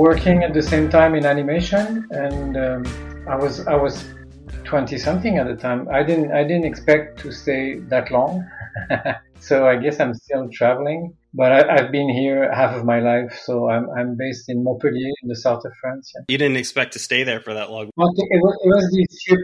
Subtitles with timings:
[0.00, 2.80] working at the same time in animation, and um,
[3.28, 3.94] I was I was
[4.64, 5.88] 20 something at the time.
[5.92, 8.32] I didn't I didn't expect to stay that long.
[9.40, 13.32] so I guess I'm still traveling, but I, have been here half of my life.
[13.44, 16.10] So I'm I'm based in Montpellier in the south of France.
[16.14, 16.22] Yeah.
[16.32, 17.84] You didn't expect to stay there for that long.
[17.86, 19.42] It, was, it was this trip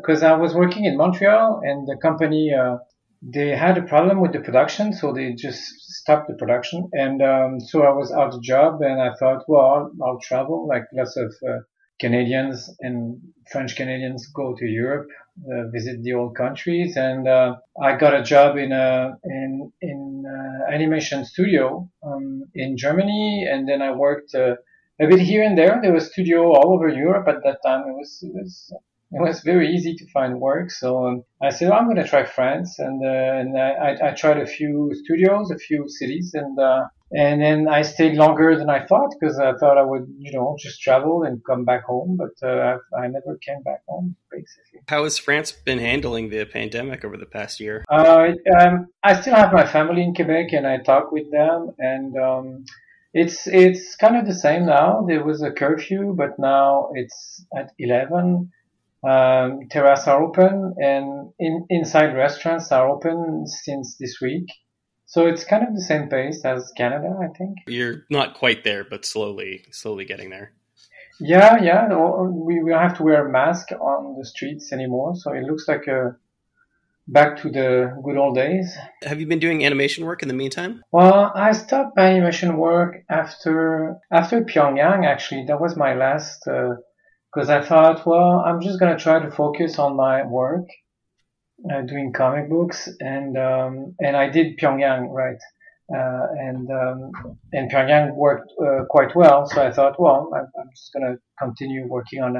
[0.00, 2.52] because I was working in Montreal and the company.
[2.60, 2.76] Uh,
[3.22, 5.60] they had a problem with the production, so they just
[6.00, 6.88] stopped the production.
[6.92, 10.66] And um, so I was out of job, and I thought, well, I'll, I'll travel.
[10.66, 11.58] Like lots of uh,
[12.00, 13.20] Canadians and
[13.52, 15.08] French Canadians go to Europe,
[15.52, 20.24] uh, visit the old countries, and uh, I got a job in a in in
[20.36, 24.56] uh, animation studio um, in Germany, and then I worked uh,
[25.00, 25.78] a bit here and there.
[25.82, 27.82] There was studio all over Europe at that time.
[27.90, 28.72] It was it was
[29.12, 30.70] it was very easy to find work.
[30.70, 34.38] So um, I said, I'm going to try France, and uh, and I, I, tried
[34.38, 38.86] a few studios, a few cities, and uh, and then I stayed longer than I
[38.86, 42.46] thought because I thought I would, you know, just travel and come back home, but
[42.46, 44.80] uh, I never came back home basically.
[44.86, 47.84] How has France been handling the pandemic over the past year?
[47.90, 52.16] Uh, um, I still have my family in Quebec, and I talk with them, and
[52.16, 52.64] um,
[53.12, 55.04] it's it's kind of the same now.
[55.04, 58.52] There was a curfew, but now it's at eleven
[59.02, 64.46] um, terraces are open and in, inside restaurants are open since this week.
[65.06, 67.58] So it's kind of the same pace as Canada, I think.
[67.66, 70.52] You're not quite there, but slowly, slowly getting there.
[71.18, 71.88] Yeah, yeah.
[71.88, 75.68] We we don't have to wear a mask on the streets anymore, so it looks
[75.68, 76.16] like a
[77.06, 78.74] back to the good old days.
[79.02, 80.82] Have you been doing animation work in the meantime?
[80.92, 85.04] Well, I stopped animation work after after Pyongyang.
[85.04, 86.76] Actually, that was my last uh,
[87.32, 90.66] because I thought, well, I'm just gonna try to focus on my work,
[91.72, 95.38] uh, doing comic books, and um, and I did Pyongyang right,
[95.94, 97.10] uh, and um,
[97.52, 99.46] and Pyongyang worked uh, quite well.
[99.46, 102.36] So I thought, well, I'm, I'm just gonna continue working on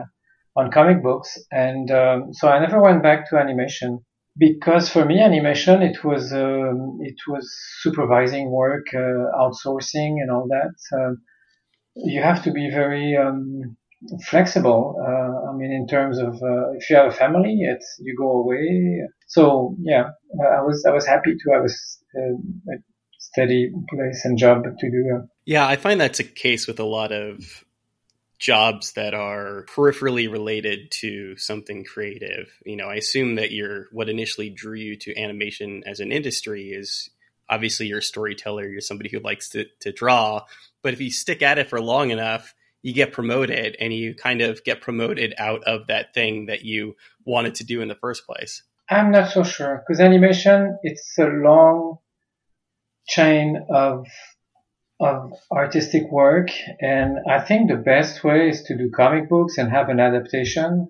[0.57, 4.01] on comic books, and um, so I never went back to animation
[4.37, 7.49] because for me animation it was um, it was
[7.81, 10.75] supervising work, uh, outsourcing, and all that.
[10.99, 11.19] Um,
[11.97, 13.77] you have to be very um,
[14.29, 14.97] flexible.
[15.01, 18.31] Uh, I mean, in terms of uh, if you have a family, it's you go
[18.43, 19.03] away.
[19.29, 22.77] So yeah, uh, I was I was happy to have a, a
[23.19, 25.29] steady place and job to do.
[25.45, 27.65] Yeah, I find that's a case with a lot of
[28.39, 32.51] jobs that are peripherally related to something creative.
[32.65, 36.71] You know, I assume that you're what initially drew you to animation as an industry
[36.71, 37.11] is
[37.51, 40.45] obviously you're a storyteller, you're somebody who likes to, to draw.
[40.83, 44.41] But if you stick at it for long enough, you get promoted and you kind
[44.41, 48.27] of get promoted out of that thing that you wanted to do in the first
[48.27, 48.63] place?
[48.89, 51.99] I'm not so sure because animation it's a long
[53.07, 54.07] chain of
[55.01, 56.49] of artistic work
[56.81, 60.89] and I think the best way is to do comic books and have an adaptation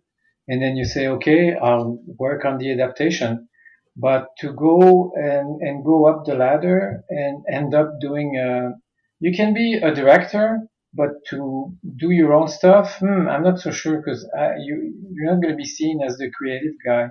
[0.49, 3.49] and then you say okay I'll work on the adaptation
[3.97, 8.71] but to go and, and go up the ladder and end up doing a
[9.21, 10.59] you can be a director
[10.95, 14.28] but to do your own stuff, hmm, I'm not so sure because
[14.61, 17.09] you, you're not going to be seen as the creative guy.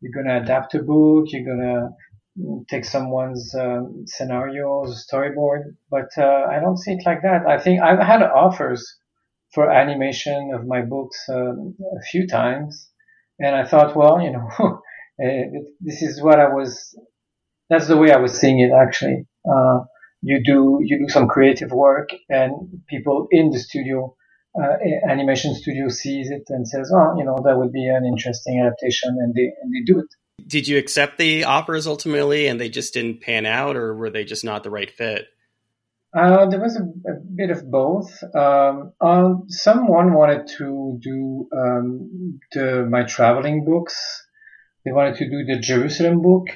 [0.00, 1.26] You're going to adapt a book.
[1.30, 7.22] You're going to take someone's um, scenarios, storyboard, but uh, I don't see it like
[7.22, 7.46] that.
[7.48, 8.96] I think I've had offers
[9.54, 12.90] for animation of my books um, a few times,
[13.38, 14.48] and I thought, well, you know,
[15.18, 16.98] it, this is what I was.
[17.70, 19.26] That's the way I was seeing it actually.
[19.50, 19.80] Uh,
[20.22, 24.14] you do you do some creative work and people in the studio
[24.60, 24.76] uh,
[25.08, 29.16] animation studio sees it and says oh you know that would be an interesting adaptation
[29.18, 30.06] and they and they do it
[30.46, 34.24] did you accept the offers ultimately and they just didn't pan out or were they
[34.24, 35.26] just not the right fit
[36.14, 38.22] uh, there was a, a, bit of both.
[38.34, 43.96] Um, um, someone wanted to do um, the, my traveling books.
[44.84, 46.48] They wanted to do the Jerusalem book,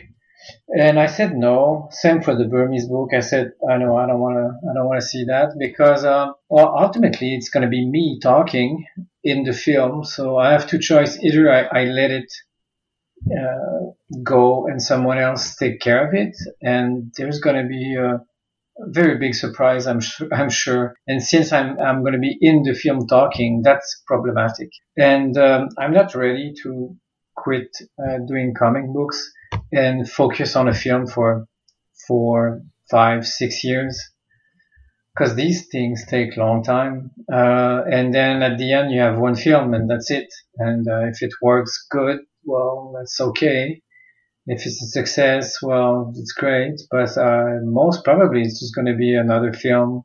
[0.69, 1.89] and I said no.
[1.91, 3.11] Same for the Burmese book.
[3.15, 6.05] I said, I know, I don't want to, I don't want to see that because,
[6.05, 8.85] uh, well, ultimately it's going to be me talking
[9.25, 10.05] in the film.
[10.05, 11.23] So I have two choices.
[11.23, 12.33] Either I, I let it
[13.31, 13.91] uh,
[14.23, 18.21] go and someone else take care of it, and there's going to be a
[18.79, 20.29] very big surprise, I'm sure.
[20.33, 20.95] I'm sure.
[21.07, 24.69] And since I'm I'm going to be in the film talking, that's problematic.
[24.97, 26.95] And um, I'm not ready to
[27.37, 27.69] quit
[27.99, 29.33] uh, doing comic books
[29.73, 31.47] and focus on a film for
[32.07, 34.01] four, five, six years.
[35.19, 37.11] Cause these things take long time.
[37.33, 40.29] Uh, and then at the end you have one film and that's it.
[40.57, 43.81] And uh, if it works good, well, that's okay.
[44.47, 46.75] If it's a success, well, it's great.
[46.91, 50.05] But uh, most probably it's just going to be another film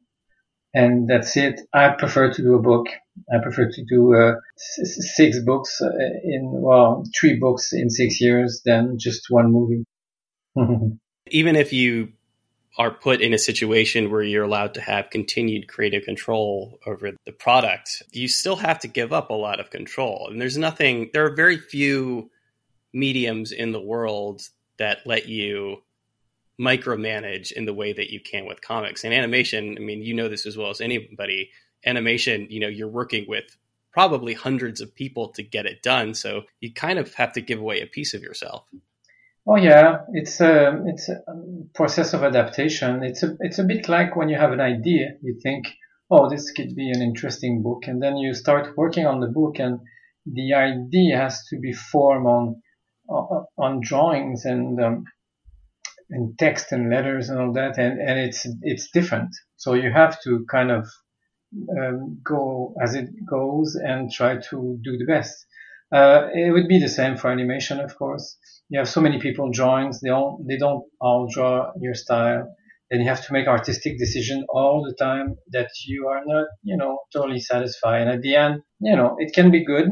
[0.73, 1.61] and that's it.
[1.73, 2.87] I prefer to do a book.
[3.33, 5.89] I prefer to do uh, six books uh,
[6.23, 9.85] in well, three books in six years than just one movie.
[11.29, 12.13] Even if you
[12.77, 17.31] are put in a situation where you're allowed to have continued creative control over the
[17.33, 20.27] product, you still have to give up a lot of control.
[20.31, 22.31] And there's nothing, there are very few
[22.93, 24.41] mediums in the world
[24.77, 25.83] that let you
[26.59, 29.75] micromanage in the way that you can with comics and animation.
[29.77, 31.49] I mean, you know this as well as anybody.
[31.85, 33.57] Animation, you know, you're working with
[33.91, 36.13] probably hundreds of people to get it done.
[36.13, 38.65] So you kind of have to give away a piece of yourself.
[39.47, 41.17] Oh yeah, it's a it's a
[41.73, 43.03] process of adaptation.
[43.03, 45.65] It's a it's a bit like when you have an idea, you think,
[46.11, 49.57] oh, this could be an interesting book, and then you start working on the book,
[49.57, 49.79] and
[50.27, 52.61] the idea has to be formed on
[53.57, 55.05] on drawings and um,
[56.11, 59.29] and text and letters and all that, and and it's it's different.
[59.57, 60.87] So you have to kind of
[61.77, 65.45] um, go as it goes and try to do the best.
[65.91, 68.37] Uh, it would be the same for animation, of course
[68.71, 72.55] you have so many people drawings they don't they don't all draw your style
[72.89, 76.77] and you have to make artistic decision all the time that you are not you
[76.77, 79.89] know totally satisfied and at the end you know it can be good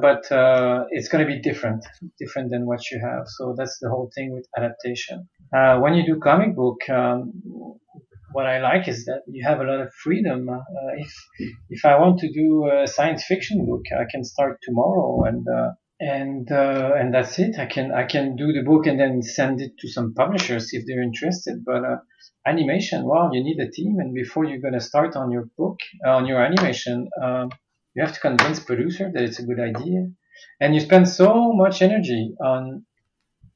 [0.00, 1.84] but uh, it's going to be different
[2.18, 6.04] different than what you have so that's the whole thing with adaptation uh, when you
[6.06, 7.32] do comic book um,
[8.36, 10.48] what I like is that you have a lot of freedom.
[10.48, 11.12] Uh, if
[11.70, 15.70] if I want to do a science fiction book, I can start tomorrow and uh,
[16.00, 17.58] and uh, and that's it.
[17.58, 20.84] I can I can do the book and then send it to some publishers if
[20.86, 21.64] they're interested.
[21.64, 21.96] But uh,
[22.46, 26.16] animation, well, you need a team, and before you're gonna start on your book uh,
[26.18, 27.50] on your animation, um,
[27.94, 30.00] you have to convince producer that it's a good idea,
[30.60, 32.84] and you spend so much energy on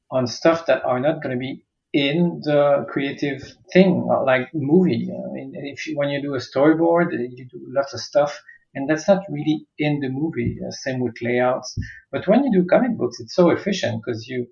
[0.09, 3.41] on stuff that are not gonna be in the creative
[3.73, 5.09] thing, like movie.
[5.11, 8.41] I mean, if you, when you do a storyboard, you do lots of stuff
[8.73, 10.57] and that's not really in the movie.
[10.65, 11.77] Uh, same with layouts.
[12.11, 14.47] But when you do comic books, it's so efficient because you,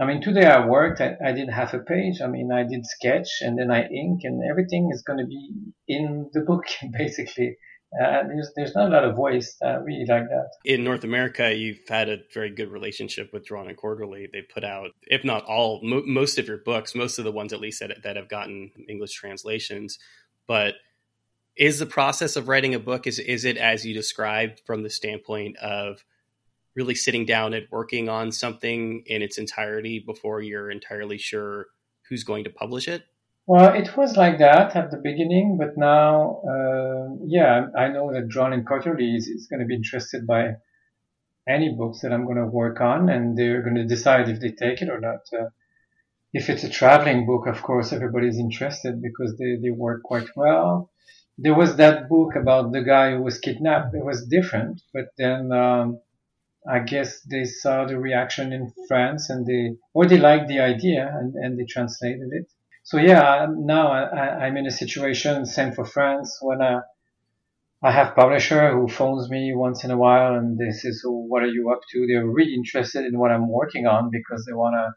[0.00, 2.20] I mean, today I worked, I, I, did half a page.
[2.20, 5.50] I mean, I did sketch and then I ink and everything is going to be
[5.88, 7.56] in the book, basically.
[8.00, 10.50] Uh, there's there's not a lot of voice uh, really like that.
[10.64, 14.28] In North America, you've had a very good relationship with Drawn and Quarterly.
[14.32, 17.52] They put out, if not all, mo- most of your books, most of the ones
[17.52, 19.98] at least that that have gotten English translations.
[20.46, 20.74] But
[21.54, 24.90] is the process of writing a book is is it as you described from the
[24.90, 26.02] standpoint of
[26.74, 31.66] really sitting down and working on something in its entirety before you're entirely sure
[32.08, 33.04] who's going to publish it?
[33.46, 38.28] Well, it was like that at the beginning, but now, uh, yeah, I know that
[38.28, 40.56] Drawn and Quarterly is, is going to be interested by
[41.48, 44.52] any books that I'm going to work on, and they're going to decide if they
[44.52, 45.20] take it or not.
[45.32, 45.50] Uh,
[46.32, 50.90] if it's a traveling book, of course, everybody's interested because they, they work quite well
[51.38, 53.94] there was that book about the guy who was kidnapped.
[53.94, 56.00] It was different, but then um,
[56.68, 61.10] I guess they saw the reaction in France and they or they liked the idea
[61.12, 62.46] and, and they translated it.
[62.84, 66.80] So yeah, now I, am in a situation same for France when I
[67.84, 71.42] I have publisher who phones me once in a while and they say, so what
[71.42, 72.06] are you up to?
[72.06, 74.92] They're really interested in what I'm working on because they want to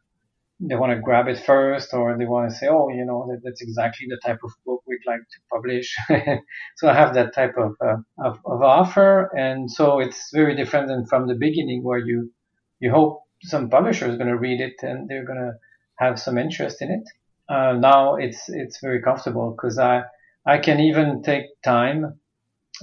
[0.59, 3.41] they want to grab it first or they want to say, oh, you know, that,
[3.43, 5.95] that's exactly the type of book we'd like to publish.
[6.77, 9.29] so I have that type of, uh, of, of, offer.
[9.37, 12.31] And so it's very different than from the beginning where you,
[12.79, 15.53] you hope some publisher is going to read it and they're going to
[15.99, 17.03] have some interest in it.
[17.47, 20.03] Uh, now it's, it's very comfortable because I,
[20.45, 22.19] I can even take time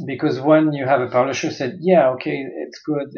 [0.07, 3.09] because when you have a publisher said, yeah, okay, it's good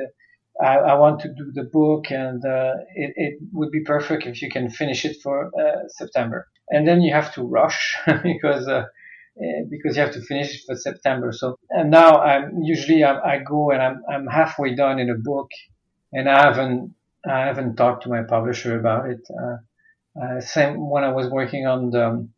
[0.60, 4.40] I, I, want to do the book and uh, it, it, would be perfect if
[4.40, 6.46] you can finish it for uh, September.
[6.70, 8.84] And then you have to rush because uh,
[9.42, 11.32] eh, because you have to finish it for September.
[11.32, 15.14] So and now I'm usually I, I, go and I'm I'm halfway done in a
[15.14, 15.50] book,
[16.12, 16.94] and I haven't
[17.28, 19.20] I haven't talked to my publisher about it.
[20.20, 22.28] Uh, same when I was working on the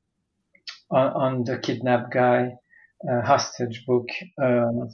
[0.90, 2.52] on, on the kidnapped guy
[3.10, 4.06] uh, hostage book.
[4.42, 4.88] Um,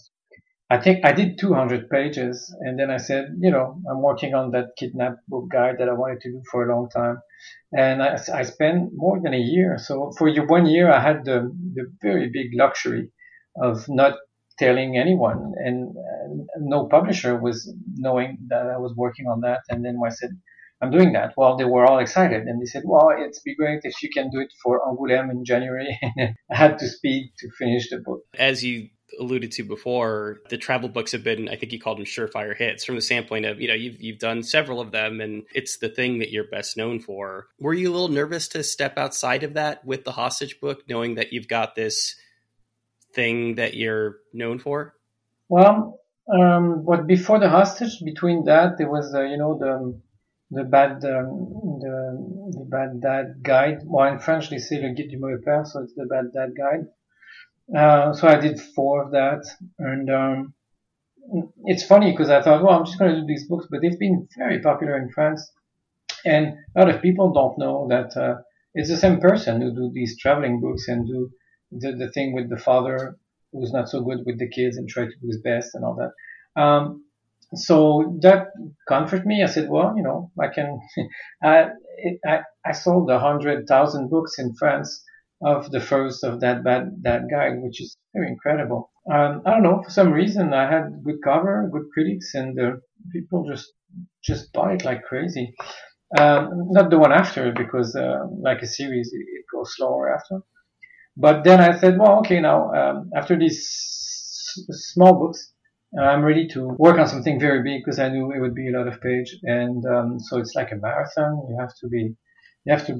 [0.70, 4.52] I think I did 200 pages and then I said, you know, I'm working on
[4.52, 7.20] that kidnap book guide that I wanted to do for a long time.
[7.76, 9.76] And I, I spent more than a year.
[9.78, 13.10] So for one year, I had the, the very big luxury
[13.62, 14.16] of not
[14.58, 15.94] telling anyone and
[16.58, 19.60] no publisher was knowing that I was working on that.
[19.68, 20.30] And then I said,
[20.82, 21.32] I'm doing that.
[21.36, 24.30] Well, they were all excited and they said, well, it'd be great if you can
[24.30, 25.96] do it for Angoulême in January.
[26.18, 28.22] I had to speed to finish the book.
[28.36, 28.88] As you
[29.20, 32.84] alluded to before, the travel books have been, I think you called them surefire hits
[32.84, 35.88] from the standpoint of, you know, you've, you've done several of them and it's the
[35.88, 37.46] thing that you're best known for.
[37.60, 41.14] Were you a little nervous to step outside of that with the hostage book, knowing
[41.14, 42.16] that you've got this
[43.14, 44.94] thing that you're known for?
[45.48, 50.00] Well, um, but before the hostage, between that, there was, uh, you know, the
[50.52, 51.96] the bad um, the
[52.58, 53.78] the bad dad guide.
[53.84, 56.50] Well, in French they say le guide du mauvais père, so it's the bad dad
[56.56, 56.84] guide.
[57.74, 59.42] Uh, so I did four of that,
[59.78, 60.54] and um,
[61.64, 63.98] it's funny because I thought, well, I'm just going to do these books, but they've
[63.98, 65.50] been very popular in France,
[66.24, 68.42] and a lot of people don't know that uh,
[68.74, 71.30] it's the same person who do these traveling books and do
[71.70, 73.16] the, the thing with the father
[73.52, 75.96] who's not so good with the kids and try to do his best and all
[75.96, 76.60] that.
[76.60, 77.04] Um,
[77.54, 78.48] so that
[78.88, 79.42] comforted me.
[79.42, 80.80] I said, well, you know, I can,
[81.42, 81.68] I,
[81.98, 85.04] it, I, I sold a hundred thousand books in France
[85.44, 88.90] of the first of that bad, that guide, which is very incredible.
[89.12, 92.72] Um, I don't know, for some reason I had good cover, good critics and uh,
[93.12, 93.72] people just,
[94.24, 95.54] just bought it like crazy.
[96.18, 100.40] Um, not the one after because, uh, like a series, it, it, goes slower after.
[101.16, 105.51] But then I said, well, okay, now, um, after these s- small books,
[106.00, 108.76] I'm ready to work on something very big because I knew it would be a
[108.78, 109.36] lot of page.
[109.42, 111.46] And, um, so it's like a marathon.
[111.50, 112.14] You have to be,
[112.64, 112.94] you have to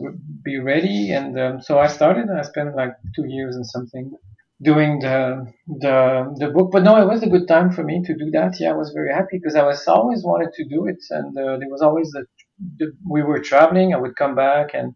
[0.45, 1.13] be ready.
[1.13, 4.13] And, um, so I started I spent like two years and something
[4.63, 6.71] doing the, the, the book.
[6.71, 8.61] But no, it was a good time for me to do that.
[8.61, 10.99] Yeah, I was very happy because I was always wanted to do it.
[11.11, 12.27] And, uh, there was always the,
[12.79, 13.95] the, we were traveling.
[13.95, 14.95] I would come back and,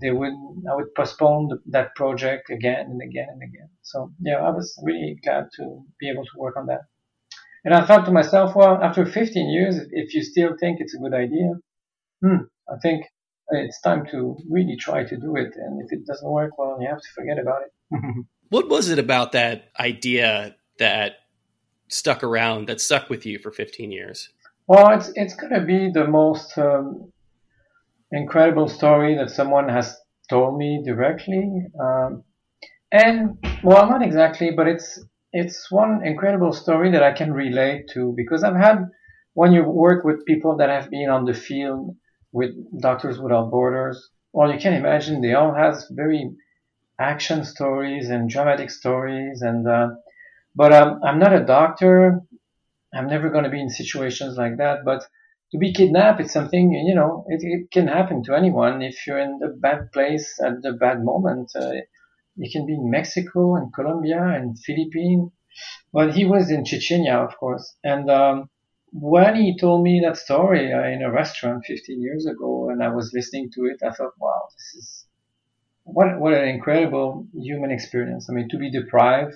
[0.00, 0.32] they would
[0.70, 3.68] I would postpone the, that project again and again and again.
[3.82, 6.82] So yeah, I was really glad to be able to work on that.
[7.64, 10.98] And I thought to myself, well, after 15 years, if you still think it's a
[10.98, 11.52] good idea,
[12.22, 13.04] hmm, I think
[13.50, 15.54] it's time to really try to do it.
[15.56, 18.24] And if it doesn't work, well, you have to forget about it.
[18.48, 21.16] what was it about that idea that
[21.88, 24.28] stuck around, that stuck with you for 15 years?
[24.66, 27.12] Well, it's it's going to be the most um,
[28.10, 29.96] incredible story that someone has
[30.30, 31.66] told me directly.
[31.80, 32.24] Um,
[32.92, 35.02] and well, not exactly, but it's
[35.32, 38.88] it's one incredible story that I can relate to because I've had
[39.34, 41.96] when you work with people that have been on the field
[42.32, 44.10] with Doctors Without Borders.
[44.32, 46.30] Well, you can imagine they all have very
[46.98, 49.88] action stories and dramatic stories, and uh,
[50.54, 52.20] but um, I'm not a doctor.
[52.94, 55.06] I'm never going to be in situations like that, but
[55.52, 59.18] to be kidnapped, it's something, you know, it, it, can happen to anyone if you're
[59.18, 61.52] in the bad place at the bad moment.
[61.54, 61.72] Uh,
[62.36, 65.30] it can be in Mexico and Colombia and Philippines.
[65.92, 67.76] But he was in Chechnya, of course.
[67.84, 68.48] And, um,
[68.92, 72.88] when he told me that story uh, in a restaurant 15 years ago and I
[72.88, 75.06] was listening to it, I thought, wow, this is
[75.84, 78.28] what, what an incredible human experience.
[78.28, 79.34] I mean, to be deprived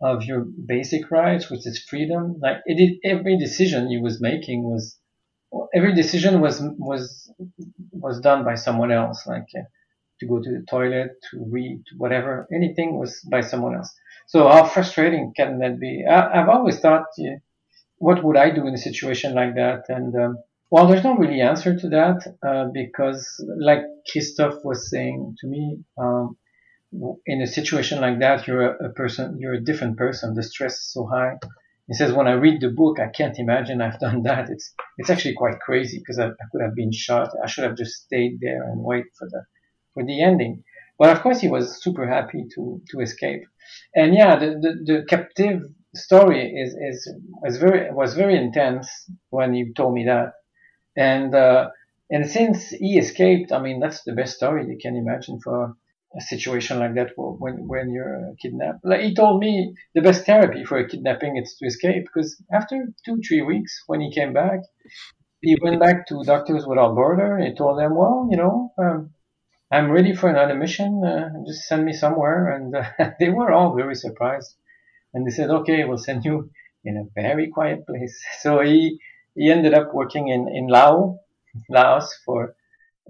[0.00, 4.98] of your basic rights, which is freedom, like it, every decision he was making was
[5.74, 7.30] every decision was was
[7.92, 9.62] was done by someone else, like uh,
[10.20, 13.92] to go to the toilet, to read, whatever, anything was by someone else.
[14.28, 16.04] So how frustrating can that be?
[16.08, 17.36] I, have always thought, uh,
[17.98, 19.84] what would I do in a situation like that?
[19.88, 20.38] And um,
[20.70, 23.24] well, there's no really answer to that uh, because,
[23.58, 26.36] like Christophe was saying to me, um,
[27.26, 30.34] in a situation like that, you're a, a person, you're a different person.
[30.34, 31.36] The stress is so high
[31.88, 34.50] he says, when I read the book, I can't imagine I've done that.
[34.50, 37.30] It's, it's actually quite crazy because I, I, could have been shot.
[37.42, 39.44] I should have just stayed there and wait for the,
[39.96, 40.62] for the ending.
[40.98, 43.44] But of course he was super happy to, to escape.
[43.94, 45.62] And yeah, the, the, the captive
[45.94, 46.98] story is, is,
[47.42, 48.88] was very, was very intense
[49.30, 50.34] when you told me that.
[50.96, 51.70] And, uh,
[52.10, 55.74] and since he escaped, I mean, that's the best story you can imagine for,
[56.16, 58.84] a situation like that when when you're kidnapped.
[58.84, 62.86] Like he told me, the best therapy for a kidnapping is to escape because after
[63.04, 64.60] two three weeks when he came back,
[65.40, 67.36] he went back to Doctors Without Border.
[67.36, 69.10] And told them, well, you know, um,
[69.70, 71.02] I'm ready for another mission.
[71.04, 74.54] Uh, just send me somewhere, and uh, they were all very surprised.
[75.12, 76.50] And they said, okay, we'll send you
[76.84, 78.16] in a very quiet place.
[78.40, 78.98] So he
[79.34, 81.18] he ended up working in in Laos,
[81.68, 82.54] Laos for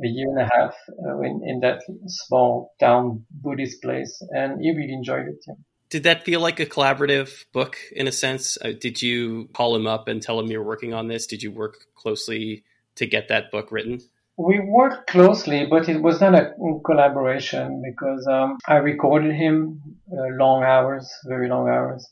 [0.04, 0.74] a year and a half
[1.06, 5.38] uh, in, in that small town Buddhist place, and he really enjoyed it.
[5.46, 5.54] Yeah.
[5.88, 8.58] Did that feel like a collaborative book in a sense?
[8.60, 11.26] Uh, did you call him up and tell him you're working on this?
[11.26, 12.64] Did you work closely
[12.96, 14.00] to get that book written?
[14.38, 16.52] We worked closely, but it was not a
[16.84, 19.80] collaboration because um, I recorded him
[20.12, 22.06] uh, long hours, very long hours.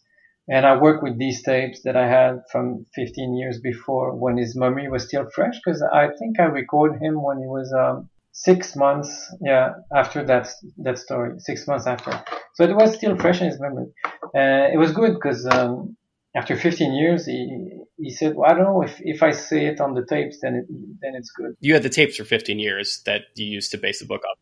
[0.48, 4.56] And I worked with these tapes that I had from 15 years before when his
[4.56, 8.74] memory was still fresh because I think I recorded him when he was um, six
[8.76, 12.22] months, yeah, after that that story, six months after.
[12.54, 13.86] So it was still fresh in his memory.
[14.34, 15.96] Uh, it was good because um,
[16.36, 19.80] after 15 years, he he said, well, I don't know if, if I say it
[19.80, 20.66] on the tapes, then it,
[21.00, 21.56] then it's good.
[21.60, 24.34] You had the tapes for 15 years that you used to base the book on.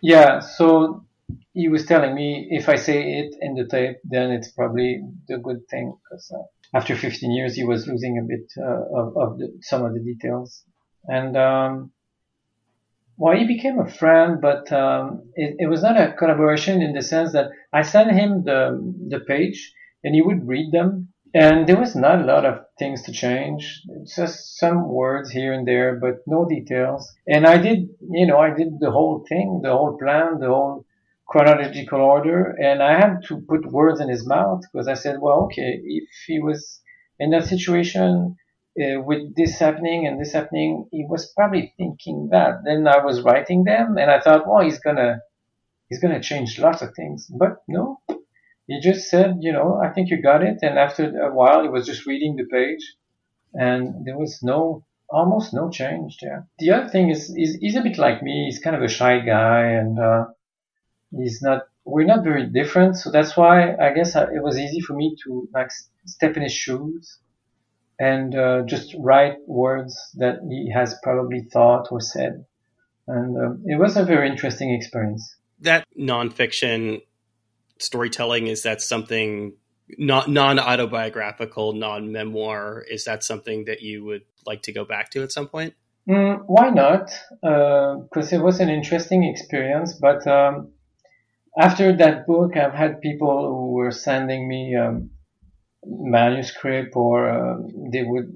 [0.00, 0.40] Yeah.
[0.40, 1.04] So
[1.52, 5.38] he was telling me if I say it in the tape, then it's probably the
[5.38, 6.42] good thing because uh,
[6.76, 10.00] after 15 years, he was losing a bit uh, of, of the, some of the
[10.00, 10.62] details.
[11.04, 11.92] And um,
[13.16, 17.02] well, he became a friend, but um, it, it was not a collaboration in the
[17.02, 19.72] sense that I sent him the the page
[20.04, 23.82] and he would read them and there was not a lot of things to change,
[24.06, 27.12] just some words here and there, but no details.
[27.26, 30.86] And I did, you know, I did the whole thing, the whole plan, the whole
[31.28, 35.44] chronological order, and I had to put words in his mouth because I said, well,
[35.44, 36.80] okay, if he was
[37.18, 38.36] in that situation
[38.80, 42.62] uh, with this happening and this happening, he was probably thinking that.
[42.64, 45.20] Then I was writing them, and I thought, well, he's gonna,
[45.90, 48.00] he's gonna change lots of things, but no,
[48.66, 50.58] he just said, you know, I think you got it.
[50.62, 52.94] And after a while, he was just reading the page
[53.54, 56.46] and there was no, almost no change there.
[56.58, 58.46] The other thing is, he's, he's a bit like me.
[58.46, 60.26] He's kind of a shy guy and, uh,
[61.16, 62.96] he's not, we're not very different.
[62.96, 65.70] So that's why I guess it was easy for me to like
[66.06, 67.18] step in his shoes
[68.00, 72.44] and, uh, just write words that he has probably thought or said.
[73.06, 75.36] And uh, it was a very interesting experience.
[75.60, 77.02] That nonfiction
[77.78, 78.46] storytelling?
[78.46, 79.54] Is that something
[79.98, 82.84] not non autobiographical, non memoir?
[82.88, 85.74] Is that something that you would like to go back to at some point?
[86.08, 87.10] Mm, why not?
[87.42, 89.94] Because uh, it was an interesting experience.
[89.94, 90.72] But um,
[91.58, 95.10] after that book, I've had people who were sending me um,
[95.84, 97.56] manuscript, or uh,
[97.92, 98.26] they would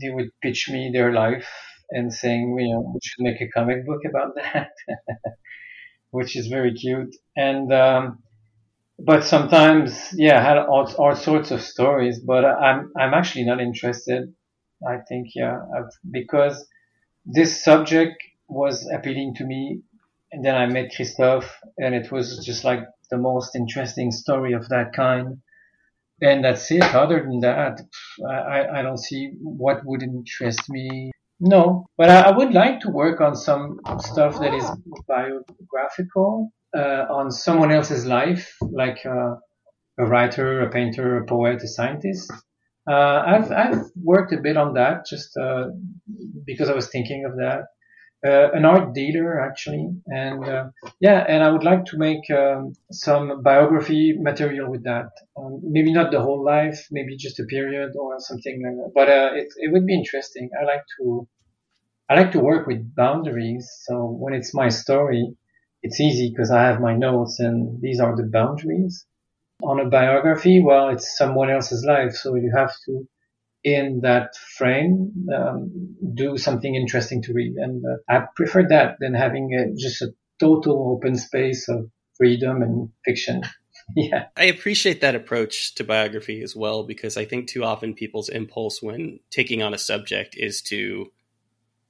[0.00, 1.48] they would pitch me their life
[1.90, 4.70] and saying, you know, we should make a comic book about that,
[6.10, 7.14] which is very cute.
[7.36, 8.18] And um,
[8.98, 13.60] but sometimes, yeah, I had all, all sorts of stories, but I'm, I'm actually not
[13.60, 14.32] interested.
[14.86, 16.66] I think, yeah, I've, because
[17.26, 19.82] this subject was appealing to me.
[20.32, 22.80] And then I met Christophe and it was just like
[23.10, 25.38] the most interesting story of that kind.
[26.20, 26.82] And that's it.
[26.82, 27.80] Other than that,
[28.28, 31.12] I, I don't see what would interest me.
[31.40, 34.64] No, but I, I would like to work on some stuff that is
[35.06, 39.34] biographical uh, on someone else's life, like uh,
[39.98, 42.32] a writer, a painter, a poet, a scientist.
[42.90, 45.66] Uh, I've I've worked a bit on that just uh,
[46.46, 47.66] because I was thinking of that.
[48.26, 50.64] Uh, an art dealer actually, and uh,
[50.98, 55.10] yeah, and I would like to make um, some biography material with that.
[55.36, 58.92] Um, maybe not the whole life, maybe just a period or something like that.
[58.94, 60.48] But it it would be interesting.
[60.58, 61.28] I like to
[62.08, 63.70] I like to work with boundaries.
[63.82, 65.36] So when it's my story,
[65.84, 69.04] it's easy because I have my notes and these are the boundaries.
[69.62, 73.06] On a biography, well, it's someone else's life, so you have to,
[73.62, 77.54] in that frame, um, do something interesting to read.
[77.56, 82.62] And uh, I prefer that than having a, just a total open space of freedom
[82.62, 83.42] and fiction.
[83.96, 84.28] yeah.
[84.38, 88.82] I appreciate that approach to biography as well because I think too often people's impulse
[88.82, 91.12] when taking on a subject is to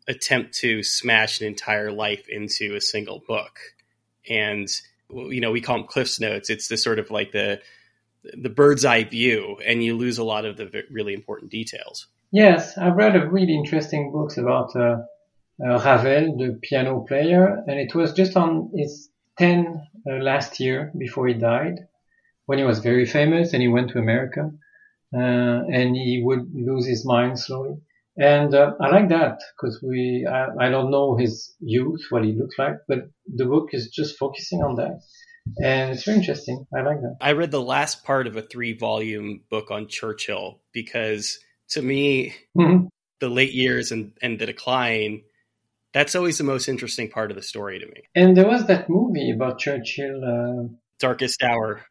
[0.08, 3.58] attempt to smash an entire life into a single book
[4.28, 4.68] and
[5.10, 6.50] you know we call them cliffs notes.
[6.50, 7.60] It's the sort of like the
[8.32, 12.06] the bird's eye view and you lose a lot of the really important details.
[12.32, 14.96] Yes i've read a really interesting books about uh,
[15.64, 19.08] uh, ravel the piano player and it was just on his
[19.38, 21.86] 10 uh, last year before he died
[22.46, 24.50] when he was very famous and he went to america
[25.14, 27.76] uh, and he would lose his mind slowly
[28.16, 32.32] and uh, I like that because we, I, I, don't know his youth, what he
[32.32, 35.00] looked like, but the book is just focusing on that.
[35.62, 36.64] And it's very interesting.
[36.74, 37.16] I like that.
[37.20, 41.38] I read the last part of a three volume book on Churchill because
[41.70, 42.86] to me, mm-hmm.
[43.20, 45.22] the late years and, and the decline,
[45.92, 48.02] that's always the most interesting part of the story to me.
[48.14, 50.24] And there was that movie about Churchill.
[50.24, 51.82] Uh, Darkest Hour.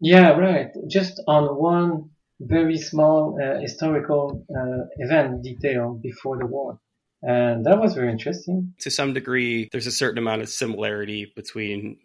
[0.00, 0.68] Yeah, right.
[0.88, 6.78] Just on one very small uh, historical uh, event detail before the war.
[7.22, 8.74] And that was very interesting.
[8.80, 11.98] To some degree, there's a certain amount of similarity between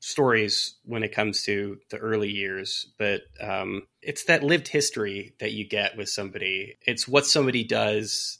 [0.00, 5.52] stories when it comes to the early years, but um, it's that lived history that
[5.52, 6.76] you get with somebody.
[6.86, 8.38] It's what somebody does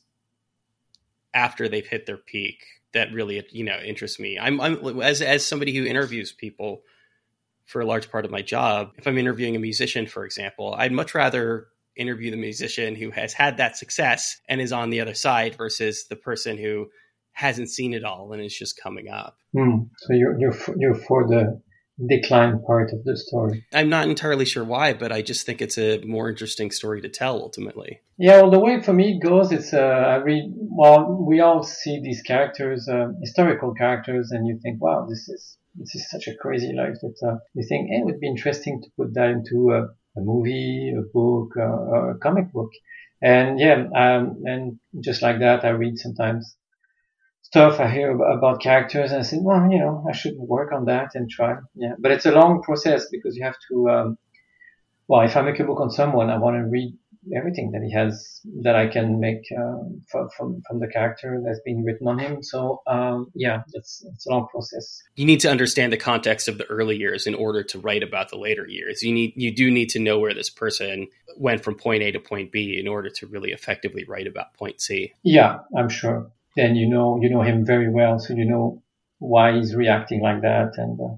[1.33, 4.39] after they've hit their peak that really, you know, interests me.
[4.39, 6.83] I'm, I'm as as somebody who interviews people
[7.67, 8.91] for a large part of my job.
[8.97, 13.33] If I'm interviewing a musician, for example, I'd much rather interview the musician who has
[13.33, 16.89] had that success and is on the other side versus the person who
[17.33, 19.37] hasn't seen it all and is just coming up.
[19.57, 19.89] Mm.
[19.99, 21.61] So you're you're for, you're for the
[22.09, 23.65] decline part of the story.
[23.73, 27.09] I'm not entirely sure why, but I just think it's a more interesting story to
[27.09, 28.01] tell ultimately.
[28.19, 30.53] Yeah, well, the way for me it goes, it's uh, I read.
[30.57, 35.57] Well, we all see these characters, uh, historical characters, and you think, wow, this is
[35.75, 38.81] this is such a crazy life that uh, you think hey, it would be interesting
[38.83, 39.83] to put that into a,
[40.17, 42.71] a movie, a book, uh, a comic book.
[43.23, 46.57] And yeah, um, and just like that, I read sometimes
[47.55, 50.87] stuff I hear about characters and I say, well, you know, I should work on
[50.87, 51.55] that and try.
[51.75, 54.19] Yeah, but it's a long process because you have to, um,
[55.07, 56.97] well, if I make a book on someone, I want to read
[57.37, 59.79] everything that he has that I can make uh,
[60.11, 62.43] from, from from the character that's being written on him.
[62.43, 65.03] So um, yeah, it's it's a long process.
[65.17, 68.31] You need to understand the context of the early years in order to write about
[68.31, 69.03] the later years.
[69.03, 71.07] You need you do need to know where this person
[71.37, 74.81] went from point A to point B in order to really effectively write about point
[74.81, 75.13] C.
[75.23, 76.31] Yeah, I'm sure.
[76.57, 78.83] Then you know you know him very well, so you know
[79.19, 81.17] why he's reacting like that and uh,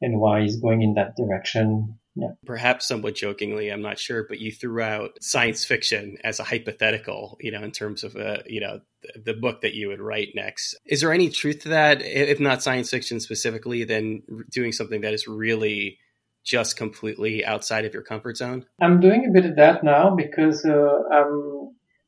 [0.00, 2.28] and why he's going in that direction yeah.
[2.46, 7.36] Perhaps somewhat jokingly, I'm not sure, but you threw out science fiction as a hypothetical,
[7.40, 10.28] you know, in terms of, uh, you know, the, the book that you would write
[10.34, 10.76] next.
[10.86, 12.02] Is there any truth to that?
[12.02, 15.98] If not science fiction specifically, then doing something that is really
[16.44, 18.64] just completely outside of your comfort zone?
[18.80, 20.98] I'm doing a bit of that now because uh,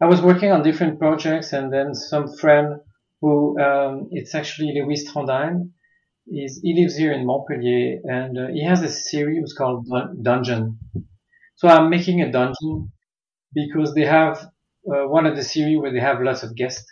[0.00, 2.80] I was working on different projects and then some friend
[3.20, 5.70] who, um, it's actually Lewis Trondheim,
[6.26, 10.78] he lives here in Montpellier and uh, he has a series called Dun- Dungeon.
[11.56, 12.92] So I'm making a dungeon
[13.54, 14.38] because they have
[14.92, 16.86] uh, one of the series where they have lots of guests.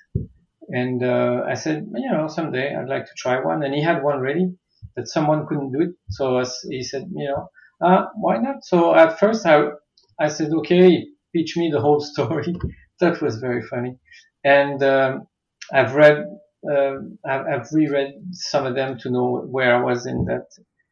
[0.69, 3.63] And uh, I said, you know, someday I'd like to try one.
[3.63, 4.55] And he had one ready
[4.97, 5.91] that someone couldn't do it.
[6.11, 7.49] So he said, you know,
[7.87, 8.65] uh, why not?
[8.65, 9.67] So at first I,
[10.21, 12.55] I said, okay, pitch me the whole story.
[13.01, 13.97] that was very funny.
[14.45, 15.27] And um,
[15.73, 16.25] I've read
[16.71, 16.95] uh,
[17.27, 20.47] I've, I've, reread some of them to know where I was in that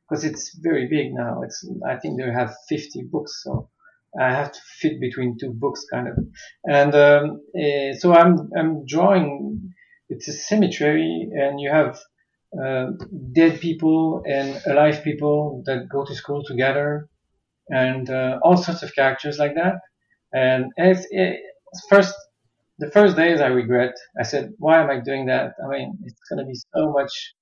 [0.09, 1.43] because it's very big now.
[1.43, 3.71] It's I think they have 50 books, so
[4.21, 6.19] I have to fit between two books kind of.
[6.65, 9.73] And um, uh, so I'm I'm drawing.
[10.09, 11.99] It's a cemetery, and you have
[12.63, 12.91] uh,
[13.33, 17.09] dead people and alive people that go to school together,
[17.71, 19.77] and uh, all sorts of characters like that.
[20.35, 22.15] And it's, it's first
[22.79, 23.95] the first days I regret.
[24.19, 25.53] I said, why am I doing that?
[25.65, 27.35] I mean, it's going to be so much,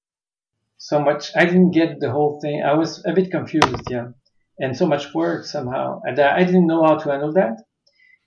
[0.78, 1.30] so much.
[1.36, 2.62] I didn't get the whole thing.
[2.62, 4.08] I was a bit confused, yeah.
[4.58, 6.00] And so much work somehow.
[6.04, 7.62] And I didn't know how to handle that.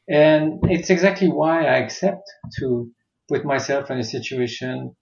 [0.10, 2.24] And it's exactly why I accept
[2.60, 2.92] to
[3.30, 4.96] put myself in a situation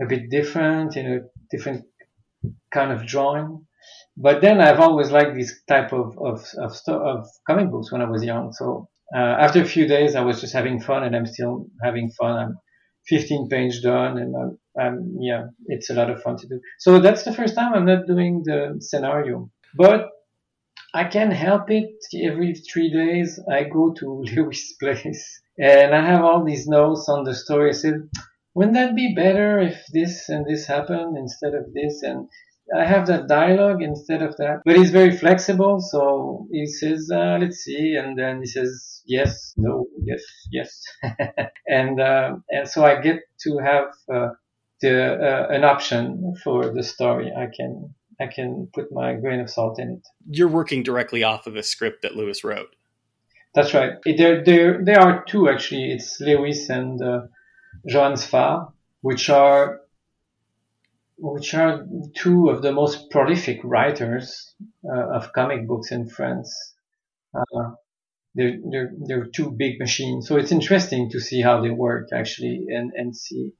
[0.00, 1.18] a bit different, in a
[1.50, 1.84] different
[2.72, 3.66] kind of drawing.
[4.16, 8.08] But then I've always liked this type of, of, of, of comic books when I
[8.08, 8.52] was young.
[8.52, 12.10] So uh, after a few days, I was just having fun, and I'm still having
[12.10, 12.36] fun.
[12.36, 12.58] I'm
[13.06, 16.60] 15 page done, and I'm, I'm, yeah, it's a lot of fun to do.
[16.78, 20.08] So that's the first time I'm not doing the scenario, but
[20.94, 21.92] I can't help it.
[22.22, 27.24] Every three days, I go to Lewis' place, and I have all these notes on
[27.24, 27.70] the story.
[27.70, 28.08] I said,
[28.54, 32.02] wouldn't that be better if this and this happened instead of this?
[32.02, 32.28] And
[32.76, 34.62] I have that dialogue instead of that.
[34.64, 39.52] But he's very flexible, so he says, uh, let's see, and then he says, yes,
[39.56, 40.82] no, yes, yes.
[41.68, 44.28] and, uh, and so I get to have, uh,
[44.80, 47.30] the, uh, an option for the story.
[47.36, 50.08] I can, I can put my grain of salt in it.
[50.30, 52.74] You're working directly off of a script that Lewis wrote.
[53.54, 53.92] That's right.
[54.04, 55.92] There, there, there are two actually.
[55.92, 57.22] It's Lewis and, uh,
[57.88, 58.72] Joann Sfar,
[59.02, 59.80] which are
[61.16, 66.74] which are two of the most prolific writers uh, of comic books in France.
[67.34, 67.70] Uh,
[68.34, 70.26] they're, they're, they're two big machines.
[70.28, 73.52] So it's interesting to see how they work actually and, and see